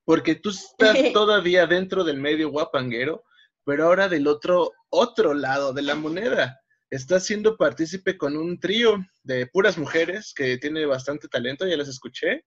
[0.05, 3.25] porque tú estás todavía dentro del medio guapanguero,
[3.65, 9.05] pero ahora del otro, otro lado de la moneda estás siendo partícipe con un trío
[9.23, 12.45] de puras mujeres que tiene bastante talento, ya las escuché,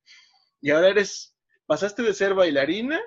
[0.62, 2.99] y ahora eres, pasaste de ser bailarina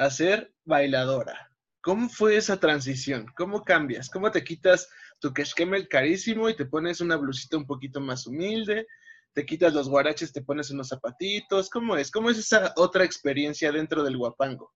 [0.00, 1.52] a ser bailadora.
[1.82, 3.26] ¿Cómo fue esa transición?
[3.36, 4.08] ¿Cómo cambias?
[4.08, 8.86] ¿Cómo te quitas tu el carísimo y te pones una blusita un poquito más humilde?
[9.34, 11.68] ¿Te quitas los guaraches, te pones unos zapatitos?
[11.68, 12.10] ¿Cómo es?
[12.10, 14.72] ¿Cómo es esa otra experiencia dentro del guapango?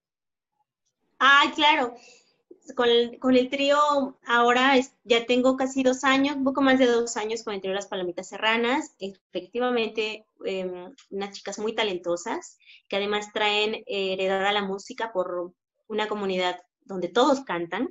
[1.19, 1.95] Ay, claro
[2.73, 2.89] con
[3.37, 3.79] el, trío
[4.27, 4.75] ahora
[5.05, 8.29] ya tengo casi dos años, poco más de dos años con el trío Las Palomitas
[8.29, 8.95] Serranas.
[8.99, 15.53] Efectivamente, em, unas chicas muy talentosas que además traen eh, heredada la música por
[15.89, 17.91] una comunidad donde todos cantan.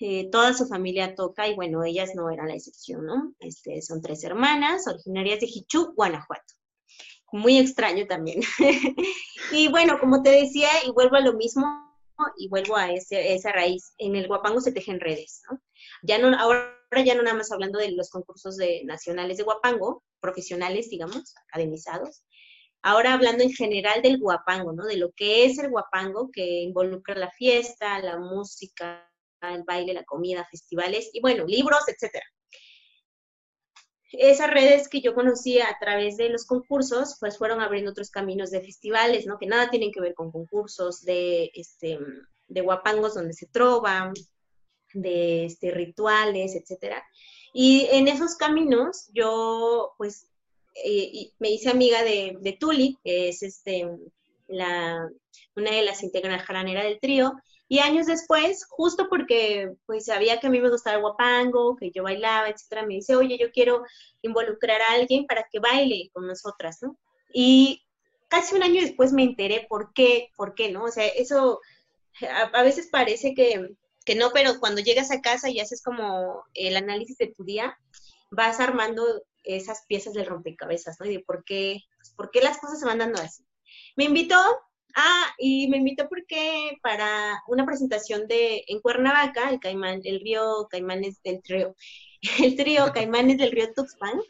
[0.00, 3.34] Eh, toda su familia toca y bueno, ellas no eran la excepción, ¿no?
[3.40, 6.54] Este, son tres hermanas originarias de Hichú, Guanajuato.
[7.32, 8.40] Muy extraño también.
[9.52, 11.87] y bueno, como te decía, y vuelvo a lo mismo,
[12.36, 13.94] y vuelvo a esa raíz.
[13.98, 15.60] En el guapango se tejen redes, ¿no?
[16.02, 20.02] Ya no, ahora ya no nada más hablando de los concursos de, nacionales de guapango,
[20.20, 22.22] profesionales, digamos, academizados.
[22.82, 24.84] Ahora hablando en general del guapango, ¿no?
[24.84, 29.10] De lo que es el guapango, que involucra la fiesta, la música,
[29.42, 32.24] el baile, la comida, festivales y bueno, libros, etcétera
[34.12, 38.50] esas redes que yo conocía a través de los concursos, pues fueron abriendo otros caminos
[38.50, 39.38] de festivales, ¿no?
[39.38, 41.98] Que nada tienen que ver con concursos de, este,
[42.48, 44.12] de guapangos donde se trova,
[44.94, 47.02] de este, rituales, etcétera.
[47.52, 50.28] Y en esos caminos yo, pues,
[50.84, 53.88] eh, me hice amiga de, de Tuli, que es este,
[54.46, 55.08] la,
[55.56, 57.32] una de las integrantes del trío,
[57.68, 61.90] y años después, justo porque pues sabía que a mí me gustaba el guapango, que
[61.90, 63.82] yo bailaba, etcétera, me dice, oye, yo quiero
[64.22, 66.98] involucrar a alguien para que baile con nosotras, ¿no?
[67.32, 67.84] Y
[68.28, 70.84] casi un año después me enteré por qué, por qué, ¿no?
[70.84, 71.60] O sea, eso
[72.52, 73.68] a, veces parece que,
[74.04, 77.78] que, no, pero cuando llegas a casa y haces como el análisis de tu día,
[78.30, 79.04] vas armando
[79.44, 81.06] esas piezas del rompecabezas, ¿no?
[81.06, 83.44] Y de por qué, pues, por qué las cosas se van dando así.
[83.94, 84.38] Me invitó
[84.94, 90.66] Ah, y me invitó porque para una presentación de en Cuernavaca, el Caimán, el río
[90.70, 91.74] Caimanes del trío,
[92.42, 94.20] el trío Caimanes del río Tuxpan,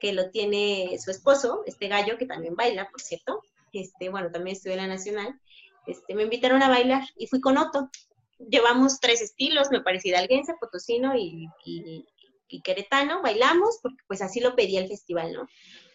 [0.00, 3.42] que lo tiene su esposo, este gallo que también baila, por cierto.
[3.72, 5.40] Este, bueno, también estuve en la Nacional.
[5.86, 7.90] Este, me invitaron a bailar y fui con Otto.
[8.38, 12.06] Llevamos tres estilos, me parecía hidalguense, potosino y, y,
[12.48, 13.22] y queretano.
[13.22, 15.48] Bailamos porque pues así lo pedía el festival, ¿no?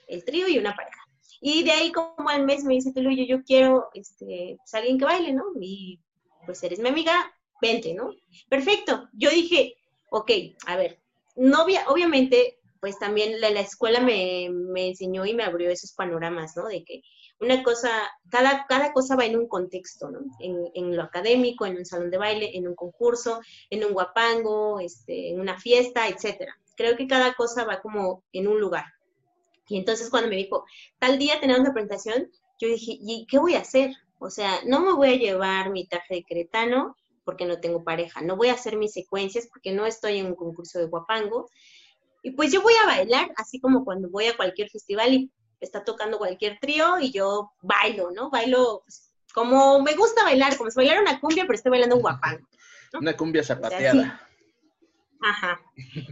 [0.08, 1.01] El trío y una pareja.
[1.44, 5.06] Y de ahí como al mes me dice, Tulu, yo, quiero este, pues, alguien que
[5.06, 5.46] baile, ¿no?
[5.60, 6.00] Y
[6.46, 7.14] pues eres mi amiga,
[7.60, 8.12] vente, ¿no?
[8.48, 9.10] Perfecto.
[9.14, 9.76] Yo dije,
[10.12, 10.32] ok,
[10.68, 11.00] a ver,
[11.36, 16.56] novia, obviamente, pues también la, la escuela me, me, enseñó y me abrió esos panoramas,
[16.56, 16.68] ¿no?
[16.68, 17.02] De que
[17.40, 17.90] una cosa,
[18.30, 20.20] cada, cada cosa va en un contexto, ¿no?
[20.40, 24.80] En, en, lo académico, en un salón de baile, en un concurso, en un guapango,
[24.80, 26.56] este, en una fiesta, etcétera.
[26.76, 28.86] Creo que cada cosa va como en un lugar.
[29.72, 30.66] Y entonces cuando me dijo,
[31.00, 32.30] tal día tenemos una presentación,
[32.60, 33.96] yo dije, ¿y qué voy a hacer?
[34.20, 38.22] O sea, no me voy a llevar mi traje de cretano porque no tengo pareja,
[38.22, 41.50] no voy a hacer mis secuencias porque no estoy en un concurso de guapango.
[42.22, 45.32] Y pues yo voy a bailar, así como cuando voy a cualquier festival y
[45.62, 48.30] está tocando cualquier trío y yo bailo, ¿no?
[48.30, 52.02] Bailo pues, como me gusta bailar, como si bailara una cumbia, pero estoy bailando un
[52.02, 52.46] guapango.
[53.00, 54.22] Una cumbia zapateada.
[55.22, 55.62] Ajá.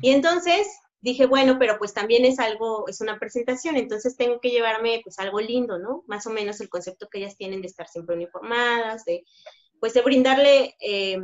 [0.02, 4.50] Y entonces dije, bueno, pero pues también es algo, es una presentación, entonces tengo que
[4.50, 6.04] llevarme pues algo lindo, ¿no?
[6.08, 9.24] Más o menos el concepto que ellas tienen de estar siempre uniformadas, de
[9.80, 11.18] pues de brindarle eh,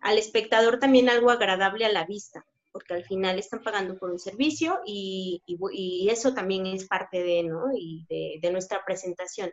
[0.00, 4.18] al espectador también algo agradable a la vista, porque al final están pagando por un
[4.18, 7.66] servicio y, y, eso también es parte de, ¿no?
[7.72, 9.52] Y de, nuestra presentación.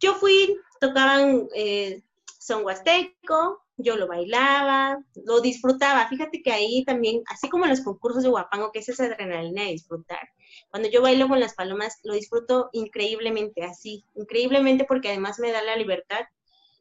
[0.00, 2.02] Yo fui, tocaban eh,
[2.38, 6.08] son huasteco, yo lo bailaba, lo disfrutaba.
[6.08, 9.62] Fíjate que ahí también, así como en los concursos de guapango, que es esa adrenalina
[9.62, 10.28] de disfrutar,
[10.70, 15.62] cuando yo bailo con las palomas, lo disfruto increíblemente, así, increíblemente porque además me da
[15.62, 16.24] la libertad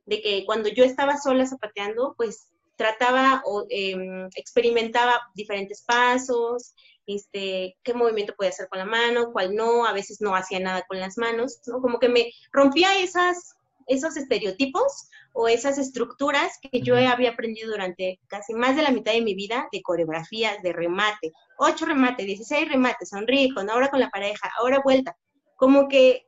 [0.06, 6.74] de que cuando yo estaba sola zapateando, pues trataba o em, experimentaba diferentes pasos,
[7.08, 10.84] este, qué movimiento podía hacer con la mano, cuál no, a veces no hacía nada
[10.88, 11.82] con las manos, ¿no?
[11.82, 13.56] Como que me rompía esas,
[13.88, 19.12] esos estereotipos o esas estructuras que yo había aprendido durante casi más de la mitad
[19.12, 24.00] de mi vida de coreografías, de remate, ocho remates, 16 remates, sonríe, con ahora con
[24.00, 25.18] la pareja, ahora vuelta.
[25.58, 26.26] Como que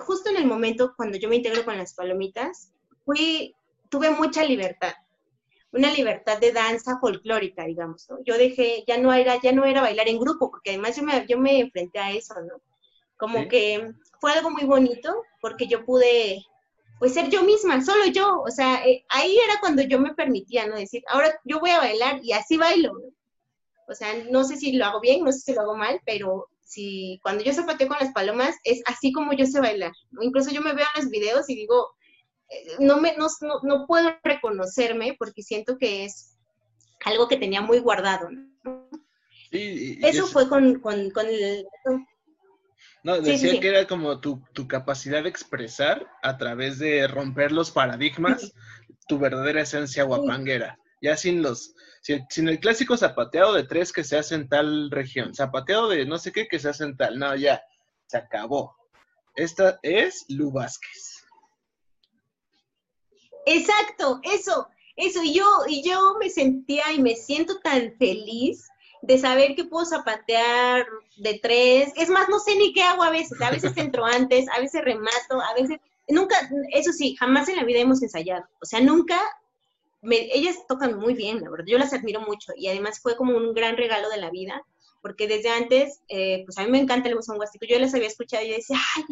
[0.00, 2.72] justo en el momento cuando yo me integro con las palomitas,
[3.04, 3.54] fui,
[3.88, 4.94] tuve mucha libertad,
[5.70, 8.18] una libertad de danza folclórica, digamos, ¿no?
[8.24, 11.26] Yo dejé, ya no era, ya no era bailar en grupo, porque además yo me,
[11.28, 12.60] yo me enfrenté a eso, ¿no?
[13.16, 16.44] Como que fue algo muy bonito, porque yo pude
[16.98, 20.66] pues ser yo misma, solo yo, o sea, eh, ahí era cuando yo me permitía,
[20.66, 20.76] ¿no?
[20.76, 22.92] Decir, ahora yo voy a bailar y así bailo,
[23.88, 26.48] O sea, no sé si lo hago bien, no sé si lo hago mal, pero
[26.62, 30.60] si cuando yo zapateo con las palomas es así como yo sé bailar, Incluso yo
[30.60, 31.94] me veo en los videos y digo,
[32.48, 33.26] eh, no, me, no,
[33.62, 36.36] no, puedo reconocerme porque siento que es
[37.04, 38.88] algo que tenía muy guardado, ¿no?
[39.50, 41.64] Eso fue con, con, con el,
[43.04, 48.54] no, decía que era como tu, capacidad de expresar a través de romper los paradigmas
[49.06, 50.78] tu verdadera esencia guapanguera.
[51.02, 55.34] Ya sin los, sin, el clásico zapateado de tres que se hace en tal región,
[55.34, 57.18] zapateado de no sé qué que se hace en tal.
[57.18, 57.62] No, ya,
[58.06, 58.74] se acabó.
[59.36, 61.26] Esta es Lu Vázquez.
[63.44, 65.22] Exacto, eso, eso.
[65.22, 68.66] Y yo, y yo me sentía y me siento tan feliz
[69.06, 70.86] de saber que puedo zapatear
[71.16, 71.92] de tres.
[71.96, 73.40] Es más, no sé ni qué hago a veces.
[73.42, 75.78] A veces entro antes, a veces remato, a veces...
[76.08, 76.36] Nunca,
[76.72, 78.44] eso sí, jamás en la vida hemos ensayado.
[78.62, 79.18] O sea, nunca...
[80.02, 81.66] ellas tocan muy bien, la verdad.
[81.66, 84.62] Yo las admiro mucho y además fue como un gran regalo de la vida,
[85.02, 87.66] porque desde antes, eh, pues a mí me encanta el buzón guastico.
[87.66, 89.04] Yo las había escuchado y yo decía, ay,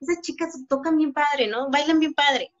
[0.00, 1.70] esas chicas tocan bien padre, ¿no?
[1.70, 2.52] Bailan bien padre.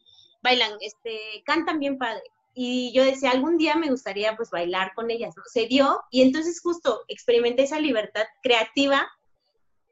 [0.42, 2.22] Bailan, este, cantan bien padre
[2.54, 5.42] y yo decía, algún día me gustaría pues bailar con ellas, ¿no?
[5.46, 9.08] Se dio y entonces justo experimenté esa libertad creativa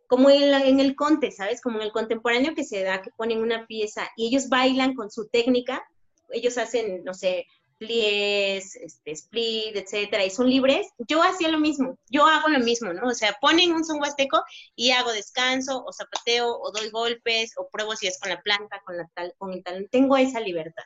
[0.09, 1.61] como en, el conte, ¿sabes?
[1.61, 5.11] Como en el contemporáneo que se da, que ponen una pieza y ellos bailan con
[5.11, 5.87] su técnica,
[6.31, 7.47] ellos hacen, no sé,
[7.77, 12.93] pliés, este, split, etcétera, y son libres, yo hacía lo mismo, yo hago lo mismo,
[12.93, 13.07] ¿no?
[13.07, 14.43] O sea, ponen un son huasteco
[14.75, 18.83] y hago descanso, o zapateo, o doy golpes, o pruebo si es con la planta,
[18.85, 20.85] con la tal, con el tal, tengo esa libertad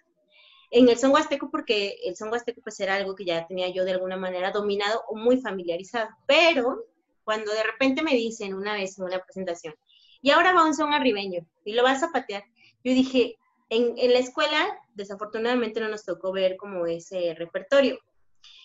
[0.73, 3.85] en el son huasteco porque el son huasteco pues era algo que ya tenía yo
[3.85, 6.87] de alguna manera dominado o muy familiarizado, pero
[7.25, 9.75] cuando de repente me dicen una vez en una presentación,
[10.23, 12.43] y ahora va un son arribeño y lo vas a patear,
[12.83, 13.37] yo dije,
[13.69, 17.99] en, en la escuela desafortunadamente no nos tocó ver como ese repertorio.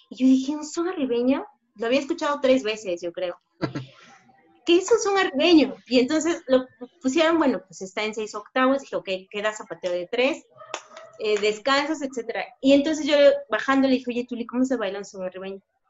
[0.10, 1.46] Y yo dije, un son arribeño,
[1.76, 3.38] lo había escuchado tres veces, yo creo.
[4.66, 5.76] ¿Qué es un son arribeño?
[5.88, 6.66] Y entonces lo
[7.02, 10.46] pusieron, bueno, pues está en seis octavos, dije, ok, queda zapateo de tres,
[11.20, 12.46] eh, descansas, etcétera.
[12.62, 13.16] Y entonces yo
[13.50, 15.30] bajando le dije, oye, Tuli, ¿cómo se baila un son?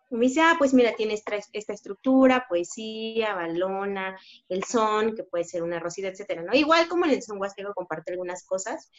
[0.10, 4.18] Y me dice, ah, pues mira, tiene esta, esta, estructura, poesía, balona,
[4.48, 6.54] el son, que puede ser una rosita, etcétera, ¿no?
[6.54, 8.90] Igual como en el son huasteco comparte algunas cosas.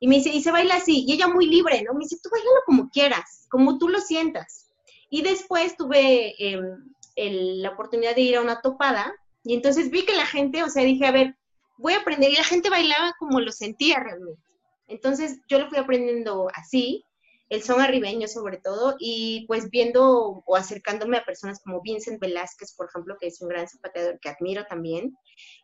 [0.00, 1.94] Y me dice, y se baila así, y ella muy libre, ¿no?
[1.94, 4.66] Me dice, tú bailalo como quieras, como tú lo sientas.
[5.08, 9.14] Y después tuve em, la oportunidad de ir a una topada,
[9.44, 11.36] y entonces vi que la gente, o sea, dije, a ver,
[11.78, 14.45] voy a aprender, y la gente bailaba como lo sentía realmente.
[14.88, 17.04] Entonces yo lo fui aprendiendo así,
[17.48, 22.74] el son arribeño sobre todo, y pues viendo o acercándome a personas como Vincent Velázquez,
[22.74, 25.16] por ejemplo, que es un gran zapateador que admiro también,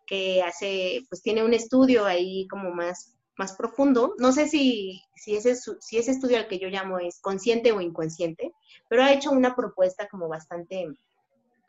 [0.07, 4.15] que hace, pues tiene un estudio ahí como más, más profundo.
[4.19, 7.81] No sé si, si, ese, si ese estudio al que yo llamo es consciente o
[7.81, 8.53] inconsciente,
[8.89, 10.87] pero ha hecho una propuesta como bastante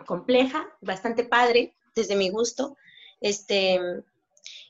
[0.06, 2.78] compleja, bastante padre, desde mi gusto.
[3.22, 3.80] Este,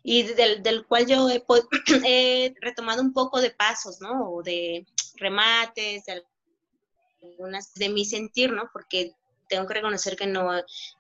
[0.04, 1.28] y del, cual yo
[2.06, 4.30] he, retomado un poco de pasos, ¿no?
[4.32, 6.24] O de remates, de
[7.22, 8.70] algunas, de mi sentir, ¿no?
[8.72, 9.14] Porque
[9.48, 10.50] tengo que reconocer que no,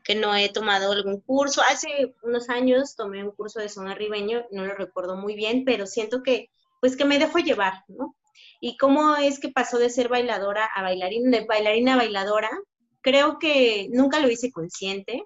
[0.04, 1.62] que no he tomado algún curso.
[1.62, 5.86] Hace unos años tomé un curso de son arribeño, no lo recuerdo muy bien, pero
[5.88, 6.50] siento que,
[6.80, 8.16] pues que me dejo llevar, ¿no?
[8.62, 12.50] Y cómo es que pasó de ser bailadora a bailarina, de bailarina a bailadora,
[13.02, 15.26] creo que nunca lo hice consciente,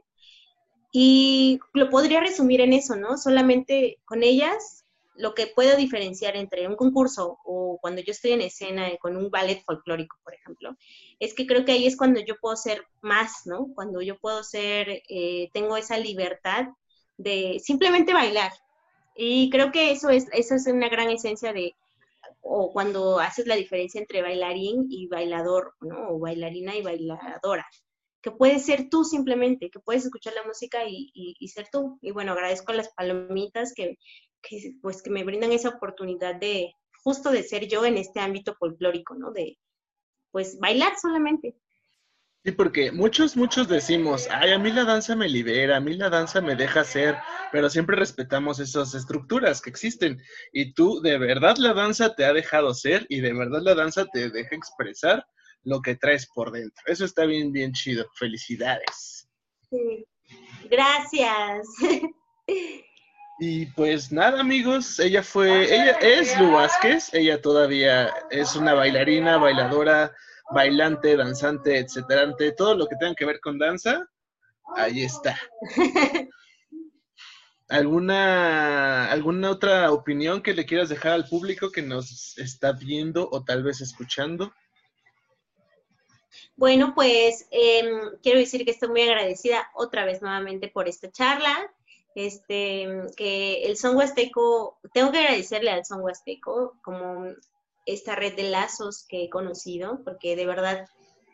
[0.91, 3.17] y lo podría resumir en eso, ¿no?
[3.17, 4.85] Solamente con ellas
[5.15, 9.29] lo que puedo diferenciar entre un concurso o cuando yo estoy en escena con un
[9.29, 10.75] ballet folclórico, por ejemplo,
[11.19, 13.67] es que creo que ahí es cuando yo puedo ser más, ¿no?
[13.73, 16.67] Cuando yo puedo ser, eh, tengo esa libertad
[17.17, 18.51] de simplemente bailar.
[19.15, 21.75] Y creo que eso es, eso es una gran esencia de,
[22.41, 26.09] o cuando haces la diferencia entre bailarín y bailador, ¿no?
[26.09, 27.67] O bailarina y bailadora
[28.22, 31.97] que puedes ser tú simplemente, que puedes escuchar la música y, ser tú.
[32.01, 33.97] Y bueno, agradezco a las palomitas que,
[34.82, 36.72] pues, que me brindan esa oportunidad de
[37.03, 39.32] justo de ser yo en este ámbito folclórico, ¿no?
[39.32, 39.57] De,
[40.32, 41.55] pues, bailar solamente.
[42.43, 46.09] Sí, porque muchos, muchos decimos, ay, a mí la danza me libera, a mí la
[46.09, 47.18] danza me deja ser,
[47.51, 50.22] pero siempre respetamos esas estructuras que existen.
[50.53, 54.05] Y tú, de verdad, la danza te ha dejado ser y de verdad la danza
[54.05, 55.26] te deja expresar
[55.68, 56.82] lo que traes por dentro.
[56.86, 58.05] Eso está bien, bien chido.
[58.15, 59.28] Felicidades.
[59.70, 60.05] Sí.
[60.70, 61.68] Gracias.
[63.39, 69.38] Y pues nada, amigos, ella fue, ella es Lu Vázquez, ella todavía es una bailarina,
[69.38, 70.11] bailadora,
[70.49, 74.09] bailante, danzante, etcétera, todo lo que tenga que ver con danza,
[74.76, 75.39] ahí está.
[77.70, 83.43] ¿Alguna, ¿Alguna otra opinión que le quieras dejar al público que nos está viendo o
[83.43, 84.51] tal vez escuchando?
[86.55, 91.71] Bueno, pues em, quiero decir que estoy muy agradecida otra vez nuevamente por esta charla
[92.17, 97.25] este, que el son huasteco, tengo que agradecerle al son huasteco como
[97.85, 100.88] esta red de lazos que he conocido, porque de verdad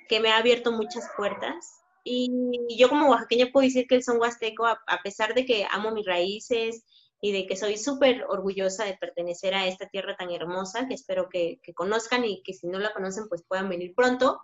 [0.09, 1.79] que me ha abierto muchas puertas.
[2.03, 2.29] Y
[2.75, 6.05] yo como oaxaqueña puedo decir que el son huasteco, a, pesar de que amo mis
[6.05, 6.83] raíces
[7.21, 11.29] y de que soy súper orgullosa de pertenecer a esta tierra tan hermosa, que espero
[11.29, 14.41] que, que, conozcan y que si no la conocen, pues puedan venir pronto.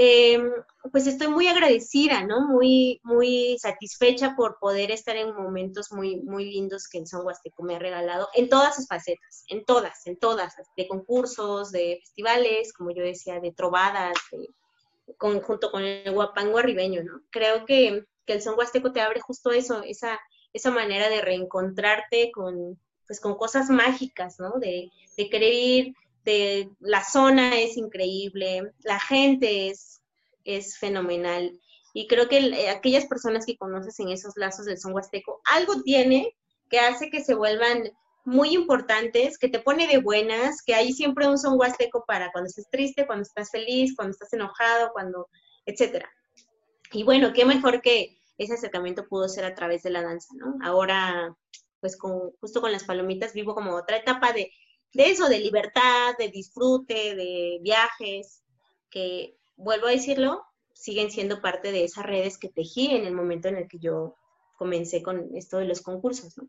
[0.00, 0.52] Em,
[0.92, 2.46] pues estoy muy agradecida, ¿no?
[2.46, 7.64] Muy, muy satisfecha por poder estar en momentos muy, muy lindos que el Son Huasteco
[7.64, 12.72] me ha regalado, en todas sus facetas, en todas, en todas, de concursos, de festivales,
[12.72, 14.14] como yo decía, de trovadas,
[15.18, 17.20] junto con el guapango arribeño, ¿no?
[17.30, 20.20] Creo que, el Son Huasteco te abre justo eso, esa,
[20.52, 24.60] esa manera de reencontrarte con, pues, con cosas mágicas, ¿no?
[24.60, 25.94] De, de querer ir
[26.80, 30.02] la zona es increíble, la gente es,
[30.44, 31.58] es fenomenal.
[31.94, 35.82] Y creo que eh, aquellas personas que conoces en esos lazos del son huasteco, algo
[35.82, 36.34] tiene
[36.70, 37.90] que hace que se vuelvan
[38.24, 42.48] muy importantes, que te pone de buenas, que hay siempre un son huasteco para cuando
[42.48, 45.28] estés triste, cuando estás feliz, cuando estás enojado, cuando,
[45.64, 46.10] etcétera.
[46.92, 50.56] Y bueno, qué mejor que ese acercamiento pudo ser a través de la danza, ¿no?
[50.62, 51.34] Ahora,
[51.80, 54.52] pues con, justo con las palomitas vivo como otra etapa de
[54.92, 58.42] de eso, de libertad, de disfrute, de viajes,
[58.90, 63.48] que, vuelvo a decirlo, siguen siendo parte de esas redes que tejí en el momento
[63.48, 64.14] en el que yo
[64.56, 66.48] comencé con esto de los concursos, ¿no?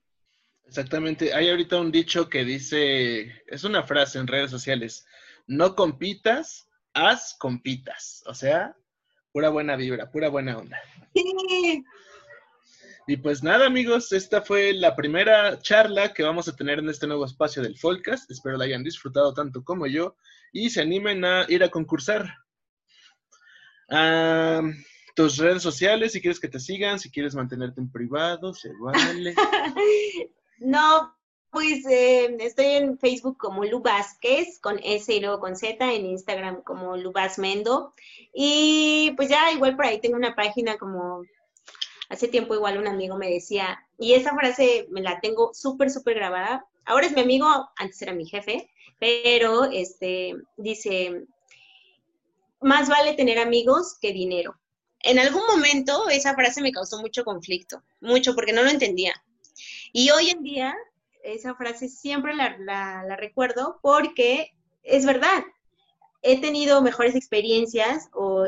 [0.65, 1.33] Exactamente.
[1.33, 5.05] Hay ahorita un dicho que dice, es una frase en redes sociales,
[5.47, 8.23] no compitas, haz compitas.
[8.27, 8.75] O sea,
[9.31, 10.77] pura buena vibra, pura buena onda.
[11.13, 11.83] Sí,
[13.09, 17.07] y pues nada, amigos, esta fue la primera charla que vamos a tener en este
[17.07, 18.29] nuevo espacio del Folcast.
[18.29, 20.15] Espero la hayan disfrutado tanto como yo
[20.53, 22.35] y se animen a ir a concursar.
[25.15, 29.33] tus redes sociales, si quieres que te sigan, si quieres mantenerte en privado, se vale.
[30.59, 31.17] no,
[31.49, 33.81] pues eh, estoy en Facebook como Lu
[34.61, 37.95] con S y luego con Z, en Instagram como Lu Mendo.
[38.35, 41.23] Y pues ya igual por ahí tengo una página como
[42.09, 46.15] Hace tiempo igual un amigo me decía, y esa frase me la tengo súper, súper
[46.15, 46.65] grabada.
[46.85, 47.47] Ahora es mi amigo,
[47.77, 51.27] antes era mi jefe, pero este dice,
[52.61, 54.59] más vale tener amigos que dinero.
[55.01, 59.13] En algún momento esa frase me causó mucho conflicto, mucho, porque no lo entendía.
[59.93, 60.75] Y hoy en día
[61.23, 65.43] esa frase siempre la, la recuerdo porque es verdad.
[66.21, 68.45] He tenido mejores experiencias o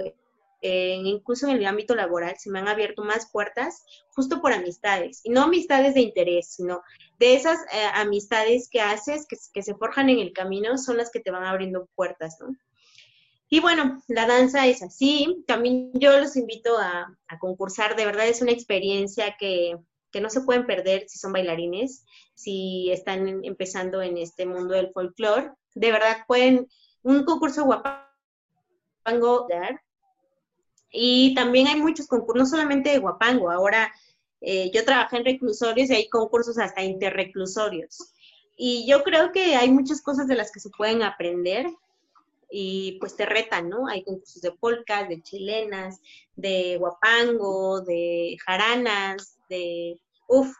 [0.61, 5.29] incluso en el ámbito laboral, se me han abierto más puertas justo por amistades, y
[5.29, 6.81] no amistades de interés, sino
[7.17, 11.19] de esas eh, amistades que haces, que, se forjan en el camino, son las que
[11.19, 12.55] te van abriendo puertas, ¿no?
[13.49, 15.43] Y bueno, la danza es así.
[15.45, 17.97] También yo los invito a, concursar.
[17.97, 19.77] De verdad es una experiencia que,
[20.09, 24.93] que, no se pueden perder si son bailarines, si están empezando en este mundo del
[24.93, 25.51] folclore.
[25.75, 26.69] De verdad pueden,
[27.03, 29.47] un concurso guapango
[30.91, 33.91] y también hay muchos concursos, no solamente de Guapango, ahora
[34.41, 38.13] eh, yo trabajé en reclusorios y hay concursos hasta interreclusorios.
[38.57, 41.67] Y yo creo que hay muchas cosas de las que se pueden aprender
[42.51, 43.87] y pues te retan, ¿no?
[43.87, 46.01] Hay concursos de polcas, de chilenas,
[46.35, 50.53] de guapango, de jaranas, de, uff,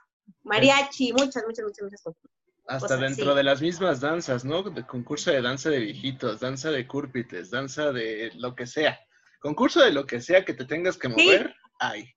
[0.44, 2.22] mariachi, muchas, muchas, muchas, muchas cosas.
[2.68, 4.64] Hasta dentro de las mismas danzas, ¿no?
[4.64, 8.98] De concurso de danza de viejitos, danza de cúrpites, danza de lo que sea.
[9.42, 12.14] Concurso de lo que sea que te tengas que mover, hay.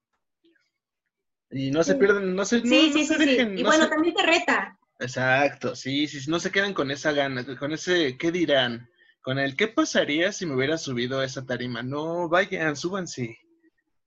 [1.50, 4.78] Y no se pierden, no se, sí, sí, sí, Y bueno, también te reta.
[4.98, 8.90] Exacto, sí, sí, no se quedan con esa gana, con ese, ¿qué dirán?
[9.22, 11.82] Con el, ¿qué pasaría si me hubiera subido a esa tarima?
[11.82, 13.38] No, vayan, súbanse.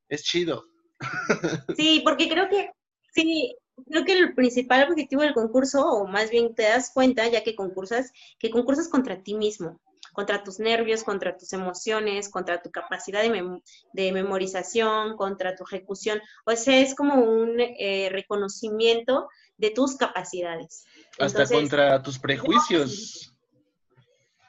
[0.08, 0.66] Es chido.
[1.76, 2.70] Sí, porque creo que,
[3.14, 3.56] sí,
[3.90, 7.56] creo que el principal objetivo del concurso, o más bien te das cuenta, ya que
[7.56, 9.80] concursas, que concursas contra ti mismo
[10.18, 13.62] contra tus nervios, contra tus emociones, contra tu capacidad de,
[13.94, 16.20] de memorización, contra tu ejecución.
[16.44, 20.88] O sea, es como un eh, reconocimiento de tus capacidades.
[21.20, 23.32] Hasta contra tus prejuicios.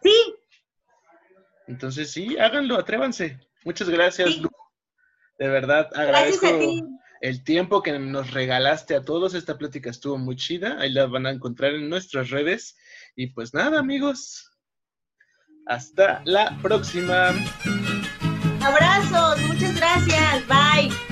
[0.03, 0.35] Sí.
[1.67, 3.39] Entonces sí, háganlo, atrévanse.
[3.63, 4.41] Muchas gracias,
[5.39, 6.47] De verdad, agradezco
[7.21, 9.35] el tiempo que nos regalaste a todos.
[9.35, 10.79] Esta plática estuvo muy chida.
[10.81, 12.79] Ahí la van a encontrar en nuestras redes.
[13.15, 14.48] Y pues nada, amigos.
[15.69, 17.29] Hasta la próxima.
[18.63, 20.47] Abrazos, muchas gracias.
[20.49, 21.08] Bye.